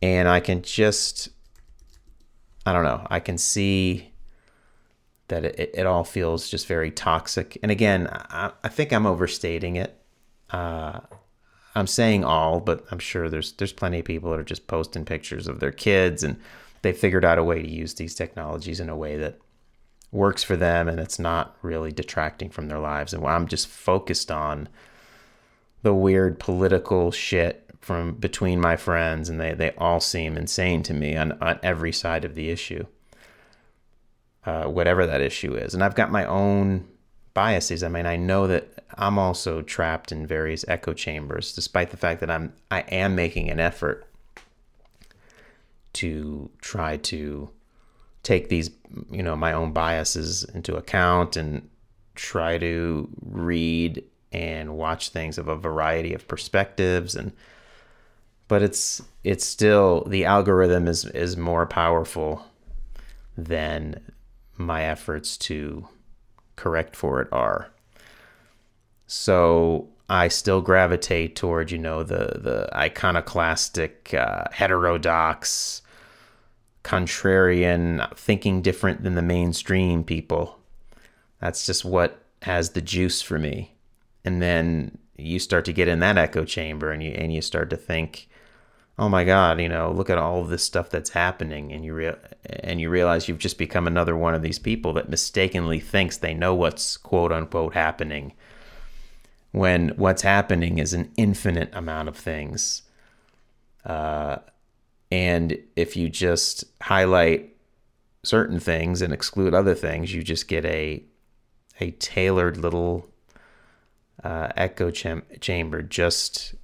And 0.00 0.28
I 0.28 0.40
can 0.40 0.62
just, 0.62 1.28
I 2.64 2.72
don't 2.72 2.84
know, 2.84 3.06
I 3.10 3.20
can 3.20 3.36
see 3.36 4.12
that 5.28 5.44
it, 5.44 5.70
it 5.74 5.86
all 5.86 6.04
feels 6.04 6.48
just 6.48 6.66
very 6.66 6.90
toxic. 6.90 7.58
And 7.62 7.72
again, 7.72 8.08
I, 8.12 8.52
I 8.62 8.68
think 8.68 8.92
I'm 8.92 9.06
overstating 9.06 9.76
it. 9.76 10.00
Uh, 10.50 11.00
I'm 11.74 11.88
saying 11.88 12.24
all, 12.24 12.60
but 12.60 12.86
I'm 12.90 13.00
sure 13.00 13.28
there's 13.28 13.52
there's 13.52 13.72
plenty 13.72 13.98
of 13.98 14.04
people 14.04 14.30
that 14.30 14.40
are 14.40 14.44
just 14.44 14.68
posting 14.68 15.04
pictures 15.04 15.48
of 15.48 15.60
their 15.60 15.72
kids 15.72 16.22
and 16.22 16.38
they 16.82 16.92
figured 16.92 17.24
out 17.24 17.38
a 17.38 17.44
way 17.44 17.60
to 17.60 17.68
use 17.68 17.94
these 17.94 18.14
technologies 18.14 18.78
in 18.78 18.88
a 18.88 18.96
way 18.96 19.16
that 19.16 19.38
works 20.12 20.44
for 20.44 20.56
them 20.56 20.88
and 20.88 21.00
it's 21.00 21.18
not 21.18 21.56
really 21.62 21.90
detracting 21.90 22.48
from 22.48 22.68
their 22.68 22.78
lives. 22.78 23.12
And 23.12 23.26
I'm 23.26 23.48
just 23.48 23.66
focused 23.66 24.30
on 24.30 24.68
the 25.82 25.94
weird 25.94 26.38
political 26.38 27.10
shit 27.10 27.68
from 27.80 28.14
between 28.14 28.60
my 28.60 28.76
friends 28.76 29.28
and 29.28 29.40
they, 29.40 29.54
they 29.54 29.70
all 29.72 30.00
seem 30.00 30.36
insane 30.36 30.82
to 30.82 30.94
me 30.94 31.16
on, 31.16 31.32
on 31.40 31.58
every 31.62 31.92
side 31.92 32.24
of 32.24 32.34
the 32.34 32.50
issue. 32.50 32.84
Uh, 34.44 34.64
whatever 34.64 35.06
that 35.06 35.20
issue 35.20 35.56
is. 35.56 35.74
And 35.74 35.82
I've 35.82 35.96
got 35.96 36.12
my 36.12 36.24
own 36.24 36.86
biases. 37.34 37.82
I 37.82 37.88
mean, 37.88 38.06
I 38.06 38.14
know 38.14 38.46
that 38.46 38.84
I'm 38.94 39.18
also 39.18 39.60
trapped 39.60 40.12
in 40.12 40.24
various 40.24 40.64
echo 40.68 40.94
chambers, 40.94 41.52
despite 41.52 41.90
the 41.90 41.96
fact 41.96 42.20
that 42.20 42.30
I'm 42.30 42.52
I 42.70 42.80
am 42.82 43.16
making 43.16 43.50
an 43.50 43.58
effort 43.58 44.06
to 45.94 46.48
try 46.60 46.96
to 46.96 47.50
take 48.22 48.48
these, 48.48 48.70
you 49.10 49.22
know, 49.22 49.34
my 49.34 49.52
own 49.52 49.72
biases 49.72 50.44
into 50.44 50.76
account 50.76 51.36
and 51.36 51.68
try 52.14 52.56
to 52.56 53.08
read 53.20 54.02
and 54.36 54.76
watch 54.76 55.08
things 55.08 55.38
of 55.38 55.48
a 55.48 55.56
variety 55.56 56.12
of 56.12 56.28
perspectives 56.28 57.14
and 57.14 57.32
but 58.48 58.62
it's 58.62 59.02
it's 59.24 59.44
still 59.44 60.04
the 60.04 60.24
algorithm 60.24 60.86
is 60.86 61.04
is 61.06 61.36
more 61.36 61.66
powerful 61.66 62.46
than 63.36 64.00
my 64.56 64.84
efforts 64.84 65.36
to 65.36 65.88
correct 66.56 66.96
for 66.96 67.20
it 67.20 67.28
are. 67.32 67.70
So 69.06 69.88
I 70.08 70.28
still 70.28 70.60
gravitate 70.60 71.36
toward, 71.36 71.70
you 71.70 71.78
know, 71.78 72.02
the 72.02 72.38
the 72.38 72.68
iconoclastic, 72.74 74.14
uh, 74.14 74.44
heterodox, 74.52 75.82
contrarian, 76.84 78.16
thinking 78.16 78.62
different 78.62 79.02
than 79.02 79.14
the 79.14 79.22
mainstream 79.22 80.04
people. 80.04 80.58
That's 81.40 81.66
just 81.66 81.84
what 81.84 82.22
has 82.42 82.70
the 82.70 82.80
juice 82.80 83.20
for 83.22 83.38
me. 83.38 83.75
And 84.26 84.42
then 84.42 84.98
you 85.16 85.38
start 85.38 85.64
to 85.66 85.72
get 85.72 85.88
in 85.88 86.00
that 86.00 86.18
echo 86.18 86.44
chamber, 86.44 86.90
and 86.90 87.02
you 87.02 87.12
and 87.12 87.32
you 87.32 87.40
start 87.40 87.70
to 87.70 87.76
think, 87.76 88.28
oh 88.98 89.08
my 89.08 89.24
God, 89.24 89.60
you 89.60 89.68
know, 89.68 89.90
look 89.90 90.10
at 90.10 90.18
all 90.18 90.40
of 90.40 90.48
this 90.48 90.62
stuff 90.62 90.90
that's 90.90 91.10
happening, 91.10 91.72
and 91.72 91.84
you 91.84 91.94
rea- 91.94 92.16
and 92.44 92.80
you 92.80 92.90
realize 92.90 93.28
you've 93.28 93.38
just 93.38 93.58
become 93.58 93.86
another 93.86 94.16
one 94.16 94.34
of 94.34 94.42
these 94.42 94.58
people 94.58 94.92
that 94.94 95.08
mistakenly 95.08 95.80
thinks 95.80 96.16
they 96.16 96.34
know 96.34 96.54
what's 96.54 96.96
quote 96.96 97.32
unquote 97.32 97.74
happening 97.74 98.32
when 99.52 99.88
what's 99.96 100.20
happening 100.22 100.78
is 100.78 100.92
an 100.92 101.10
infinite 101.16 101.70
amount 101.72 102.08
of 102.08 102.16
things. 102.16 102.82
Uh, 103.86 104.36
and 105.10 105.56
if 105.76 105.96
you 105.96 106.10
just 106.10 106.64
highlight 106.82 107.56
certain 108.22 108.60
things 108.60 109.00
and 109.00 109.14
exclude 109.14 109.54
other 109.54 109.74
things, 109.74 110.12
you 110.12 110.22
just 110.22 110.48
get 110.48 110.64
a 110.64 111.02
a 111.80 111.90
tailored 111.92 112.56
little 112.56 113.06
uh, 114.26 114.48
echo 114.56 114.90
cham- 114.90 115.22
chamber 115.40 115.82
just 115.82 116.56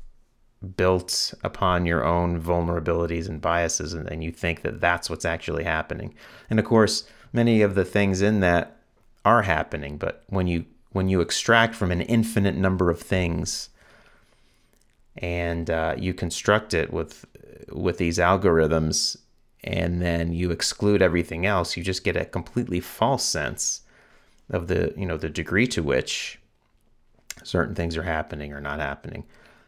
built 0.77 1.33
upon 1.44 1.87
your 1.87 2.05
own 2.05 2.42
vulnerabilities 2.42 3.29
and 3.29 3.40
biases, 3.40 3.94
and, 3.94 4.09
and 4.09 4.25
you 4.25 4.33
think 4.33 4.62
that 4.62 4.81
that's 4.81 5.09
what's 5.09 5.25
actually 5.25 5.62
happening. 5.62 6.12
And 6.51 6.59
of 6.59 6.64
course, 6.64 7.05
many 7.33 7.62
of 7.62 7.77
the 7.77 7.85
things 7.85 8.20
in 8.20 8.40
that 8.40 8.79
are 9.25 9.42
happening, 9.42 9.96
but 9.96 10.25
when 10.27 10.48
you 10.48 10.64
when 10.90 11.09
you 11.09 11.20
extract 11.20 11.77
from 11.77 11.92
an 11.92 12.01
infinite 12.01 12.57
number 12.57 12.90
of 12.90 13.01
things 13.01 13.70
and 15.16 15.70
uh, 15.70 15.94
you 15.96 16.12
construct 16.12 16.75
it 16.75 16.92
with 16.92 17.25
with 17.70 17.98
these 17.98 18.18
algorithms 18.18 19.16
and 19.62 20.03
then 20.03 20.33
you 20.33 20.51
exclude 20.51 21.01
everything 21.01 21.46
else 21.46 21.77
you 21.77 21.83
just 21.83 22.05
get 22.05 22.16
a 22.16 22.25
completely 22.25 22.81
false 22.81 23.25
sense 23.25 23.83
of 24.51 24.66
the 24.66 24.92
you 24.96 25.07
know 25.07 25.16
the 25.16 25.31
degree 25.31 25.66
to 25.66 25.83
which 25.83 26.41
certain 27.44 27.74
things 27.74 27.96
are 27.96 28.02
happening 28.02 28.52
or 28.52 28.61
not 28.61 28.81
happening. 28.81 29.24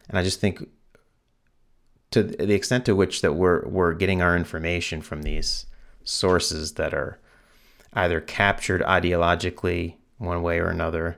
And 0.09 0.17
i 0.17 0.23
just 0.23 0.39
think 0.39 0.69
to 2.11 2.23
the 2.23 2.53
extent 2.53 2.85
to 2.85 2.95
which 2.95 3.21
that 3.21 3.33
we're 3.33 3.67
we're 3.67 3.93
getting 3.93 4.21
our 4.21 4.37
information 4.37 5.01
from 5.01 5.23
these 5.23 5.65
sources 6.03 6.73
that 6.73 6.93
are 6.93 7.19
either 7.93 8.21
captured 8.21 8.81
ideologically 8.83 9.95
one 10.17 10.41
way 10.41 10.59
or 10.59 10.67
another, 10.67 11.17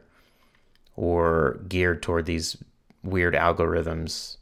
or 0.95 1.59
geared 1.67 2.01
toward 2.01 2.25
these 2.25 2.57
weird 3.03 3.33
algorithms 3.33 4.37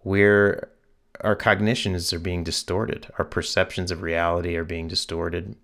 where 0.00 0.68
our 1.20 1.36
cognitions 1.36 2.12
are 2.12 2.18
being 2.18 2.42
distorted, 2.42 3.06
our 3.18 3.24
perceptions 3.24 3.90
of 3.90 4.02
reality 4.02 4.56
are 4.56 4.64
being 4.64 4.88
distorted, 4.88 5.54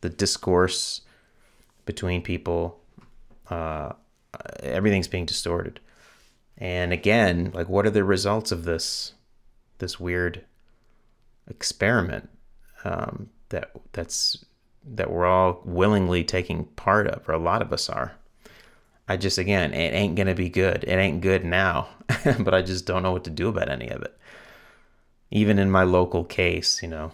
the 0.00 0.08
discourse 0.08 1.00
between 1.86 2.20
people, 2.22 2.78
uh, 3.48 3.92
everything's 4.60 5.08
being 5.08 5.26
distorted. 5.26 5.80
And 6.58 6.92
again, 6.92 7.50
like, 7.54 7.68
what 7.68 7.86
are 7.86 7.90
the 7.90 8.04
results 8.04 8.52
of 8.52 8.64
this 8.64 9.12
this 9.78 10.00
weird 10.00 10.42
experiment 11.48 12.30
um, 12.84 13.28
that 13.50 13.72
that's 13.92 14.44
that 14.86 15.10
we're 15.10 15.26
all 15.26 15.60
willingly 15.64 16.22
taking 16.22 16.64
part 16.64 17.08
of, 17.08 17.28
or 17.28 17.32
a 17.32 17.38
lot 17.38 17.62
of 17.62 17.72
us 17.72 17.88
are. 17.88 18.12
I 19.08 19.16
just, 19.16 19.38
again, 19.38 19.72
it 19.72 19.92
ain't 19.92 20.16
to 20.16 20.34
be 20.34 20.48
good. 20.48 20.84
It 20.84 20.94
ain't 20.94 21.20
good 21.20 21.44
now, 21.44 21.88
but 22.24 22.54
I 22.54 22.62
just 22.62 22.86
don't 22.86 23.02
know 23.02 23.12
what 23.12 23.24
to 23.24 23.30
do 23.30 23.48
about 23.48 23.68
any 23.68 23.88
of 23.88 24.02
it. 24.02 24.16
Even 25.30 25.58
in 25.58 25.70
my 25.70 25.82
local 25.84 26.24
case, 26.24 26.82
you 26.82 26.88
know, 26.88 27.12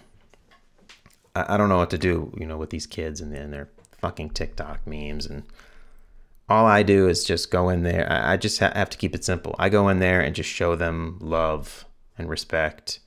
I, 1.34 1.54
I 1.54 1.56
don't 1.56 1.68
know 1.68 1.78
what 1.78 1.90
to 1.90 1.98
do, 1.98 2.32
you 2.38 2.46
know, 2.46 2.56
with 2.56 2.70
these 2.70 2.86
kids 2.86 3.20
and, 3.20 3.34
and 3.34 3.52
their 3.52 3.68
fucking 3.98 4.30
TikTok 4.30 4.86
memes. 4.86 5.26
And 5.26 5.44
all 6.48 6.66
I 6.66 6.82
do 6.82 7.08
is 7.08 7.24
just 7.24 7.50
go 7.50 7.68
in 7.68 7.82
there. 7.82 8.06
I, 8.10 8.36
just 8.36 8.58
ha- 8.60 8.72
have 8.74 8.90
to 8.90 8.98
keep 8.98 9.14
it 9.14 9.24
simple. 9.24 9.54
I 9.58 9.68
go 9.68 9.88
in 9.88 10.00
there 10.00 10.20
and 10.20 10.34
just 10.34 10.50
show 10.50 10.76
them 10.76 11.18
love 11.20 11.86
and 12.18 12.28
respect 12.28 13.00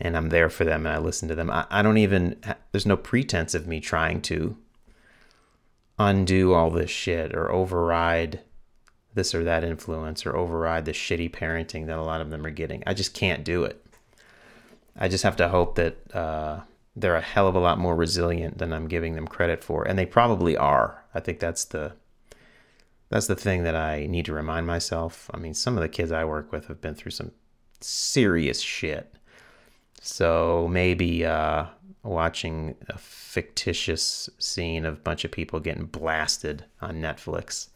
and 0.00 0.16
I'm 0.16 0.28
there 0.28 0.48
for 0.48 0.64
them 0.64 0.86
and 0.86 0.94
I 0.94 0.98
listen 0.98 1.28
to 1.28 1.34
them. 1.34 1.50
I, 1.50 1.66
I 1.70 1.82
don't 1.82 1.98
even, 1.98 2.36
there's 2.72 2.86
no 2.86 2.96
pretense 2.96 3.54
of 3.54 3.66
me 3.66 3.80
trying 3.80 4.22
to 4.22 4.56
undo 5.98 6.54
all 6.54 6.70
this 6.70 6.90
shit 6.90 7.34
or 7.34 7.50
override 7.50 8.40
this 9.14 9.34
or 9.34 9.44
that 9.44 9.64
influence 9.64 10.24
or 10.24 10.36
override 10.36 10.84
the 10.84 10.92
shitty 10.92 11.30
parenting 11.30 11.86
that 11.86 11.98
a 11.98 12.02
lot 12.02 12.20
of 12.20 12.30
them 12.30 12.46
are 12.46 12.50
getting. 12.50 12.82
I 12.86 12.94
just 12.94 13.12
can't 13.12 13.44
do 13.44 13.64
it. 13.64 13.84
I 14.96 15.08
just 15.08 15.24
have 15.24 15.36
to 15.36 15.48
hope 15.48 15.74
that 15.74 16.14
uh, 16.14 16.60
they're 16.94 17.16
a 17.16 17.20
hell 17.20 17.48
of 17.48 17.54
a 17.54 17.60
lot 17.60 17.78
more 17.78 17.96
resilient 17.96 18.58
than 18.58 18.72
I'm 18.72 18.88
giving 18.88 19.14
them 19.14 19.26
credit 19.26 19.64
for, 19.64 19.86
and 19.86 19.98
they 19.98 20.06
probably 20.06 20.56
are. 20.56 21.04
I 21.14 21.20
think 21.20 21.38
that's 21.38 21.64
the 21.64 21.94
that's 23.10 23.26
the 23.26 23.36
thing 23.36 23.64
that 23.64 23.76
I 23.76 24.06
need 24.06 24.24
to 24.26 24.32
remind 24.32 24.66
myself. 24.66 25.28
I 25.34 25.38
mean, 25.38 25.54
some 25.54 25.76
of 25.76 25.82
the 25.82 25.88
kids 25.88 26.12
I 26.12 26.24
work 26.24 26.52
with 26.52 26.66
have 26.68 26.80
been 26.80 26.94
through 26.94 27.10
some 27.10 27.32
serious 27.80 28.60
shit, 28.60 29.14
so 30.00 30.68
maybe 30.70 31.26
uh, 31.26 31.66
watching 32.02 32.76
a 32.88 32.96
fictitious 32.96 34.30
scene 34.38 34.84
of 34.84 34.94
a 34.94 35.00
bunch 35.00 35.24
of 35.24 35.30
people 35.30 35.60
getting 35.60 35.84
blasted 35.84 36.64
on 36.80 37.00
Netflix 37.02 37.68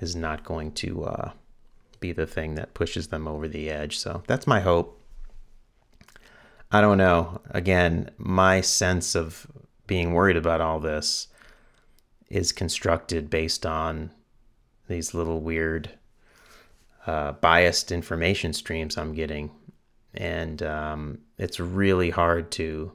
is 0.00 0.14
not 0.14 0.44
going 0.44 0.72
to 0.72 1.04
uh, 1.04 1.30
be 2.00 2.12
the 2.12 2.26
thing 2.26 2.54
that 2.56 2.74
pushes 2.74 3.08
them 3.08 3.26
over 3.26 3.48
the 3.48 3.70
edge. 3.70 3.98
So 3.98 4.22
that's 4.26 4.46
my 4.46 4.60
hope. 4.60 5.00
I 6.70 6.80
don't 6.80 6.98
know. 6.98 7.40
Again, 7.50 8.10
my 8.18 8.60
sense 8.60 9.14
of 9.14 9.46
being 9.86 10.12
worried 10.12 10.36
about 10.36 10.60
all 10.60 10.80
this 10.80 11.28
is 12.28 12.50
constructed 12.50 13.28
based 13.28 13.66
on 13.66 14.10
these 14.92 15.14
little 15.14 15.40
weird 15.40 15.90
uh, 17.06 17.32
biased 17.32 17.90
information 17.90 18.52
streams 18.52 18.96
I'm 18.96 19.14
getting. 19.14 19.50
And 20.14 20.62
um, 20.62 21.18
it's 21.38 21.58
really 21.58 22.10
hard 22.10 22.50
to 22.52 22.92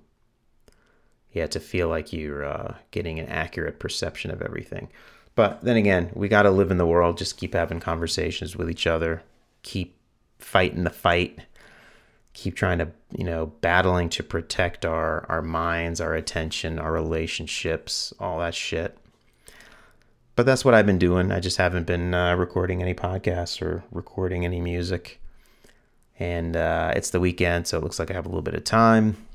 yeah 1.31 1.47
to 1.47 1.59
feel 1.59 1.89
like 1.89 2.13
you're 2.13 2.45
uh, 2.45 2.75
getting 2.91 3.19
an 3.19 3.27
accurate 3.27 3.79
perception 3.79 4.31
of 4.31 4.41
everything. 4.41 4.89
But 5.35 5.61
then 5.61 5.77
again 5.77 6.11
we 6.13 6.27
got 6.27 6.43
to 6.43 6.51
live 6.51 6.71
in 6.71 6.77
the 6.77 6.85
world 6.85 7.17
just 7.17 7.37
keep 7.37 7.53
having 7.53 7.79
conversations 7.79 8.55
with 8.55 8.69
each 8.69 8.87
other 8.87 9.23
keep 9.67 9.97
fighting 10.39 10.83
the 10.83 10.89
fight 10.89 11.39
keep 12.33 12.55
trying 12.55 12.77
to 12.77 12.87
you 13.17 13.23
know 13.23 13.47
battling 13.61 14.07
to 14.07 14.23
protect 14.23 14.85
our 14.85 15.25
our 15.27 15.41
minds 15.41 15.99
our 15.99 16.13
attention 16.13 16.79
our 16.79 16.91
relationships 16.91 18.13
all 18.19 18.39
that 18.39 18.55
shit 18.55 18.97
but 20.37 20.45
that's 20.45 20.63
what 20.63 20.73
i've 20.73 20.85
been 20.85 20.97
doing 20.97 21.33
i 21.33 21.41
just 21.41 21.57
haven't 21.57 21.85
been 21.85 22.13
uh, 22.13 22.33
recording 22.35 22.81
any 22.81 22.93
podcasts 22.93 23.61
or 23.61 23.83
recording 23.91 24.45
any 24.45 24.61
music 24.61 25.19
and 26.19 26.55
uh, 26.55 26.93
it's 26.95 27.11
the 27.11 27.19
weekend, 27.19 27.67
so 27.67 27.77
it 27.77 27.83
looks 27.83 27.99
like 27.99 28.09
I 28.09 28.15
have 28.15 28.25
a 28.25 28.29
little 28.29 28.41
bit 28.41 28.55
of 28.55 28.63
time. 28.63 29.27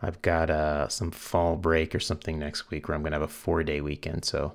I've 0.00 0.22
got 0.22 0.50
uh, 0.50 0.88
some 0.88 1.10
fall 1.10 1.56
break 1.56 1.94
or 1.94 2.00
something 2.00 2.38
next 2.38 2.70
week 2.70 2.86
where 2.86 2.94
I'm 2.94 3.02
going 3.02 3.12
to 3.12 3.18
have 3.18 3.22
a 3.22 3.28
four 3.28 3.62
day 3.64 3.80
weekend. 3.80 4.24
So 4.24 4.52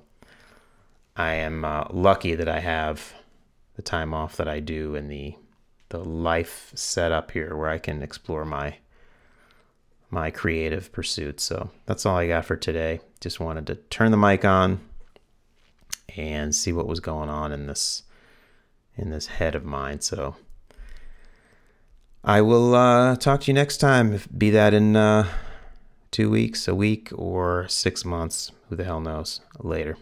I 1.16 1.34
am 1.34 1.64
uh, 1.64 1.84
lucky 1.90 2.34
that 2.34 2.48
I 2.48 2.60
have 2.60 3.14
the 3.74 3.82
time 3.82 4.14
off 4.14 4.36
that 4.36 4.48
I 4.48 4.60
do 4.60 4.94
and 4.94 5.10
the 5.10 5.34
the 5.88 5.98
life 5.98 6.70
set 6.76 7.10
up 7.10 7.32
here 7.32 7.56
where 7.56 7.68
I 7.68 7.78
can 7.78 8.00
explore 8.00 8.44
my 8.44 8.76
my 10.08 10.30
creative 10.30 10.92
pursuits. 10.92 11.42
So 11.42 11.70
that's 11.84 12.06
all 12.06 12.16
I 12.16 12.28
got 12.28 12.44
for 12.44 12.56
today. 12.56 13.00
Just 13.20 13.40
wanted 13.40 13.66
to 13.66 13.74
turn 13.74 14.12
the 14.12 14.16
mic 14.16 14.44
on 14.44 14.80
and 16.16 16.54
see 16.54 16.72
what 16.72 16.86
was 16.86 17.00
going 17.00 17.28
on 17.28 17.52
in 17.52 17.66
this 17.66 18.02
in 18.96 19.10
this 19.10 19.26
head 19.26 19.54
of 19.54 19.64
mine. 19.64 20.00
So 20.00 20.36
I 22.22 22.40
will 22.42 22.74
uh, 22.74 23.16
talk 23.16 23.42
to 23.42 23.46
you 23.46 23.54
next 23.54 23.78
time, 23.78 24.20
be 24.36 24.50
that 24.50 24.74
in 24.74 24.94
uh, 24.94 25.26
two 26.10 26.28
weeks, 26.28 26.68
a 26.68 26.74
week, 26.74 27.10
or 27.14 27.66
six 27.68 28.04
months. 28.04 28.52
Who 28.68 28.76
the 28.76 28.84
hell 28.84 29.00
knows? 29.00 29.40
Later. 29.58 29.96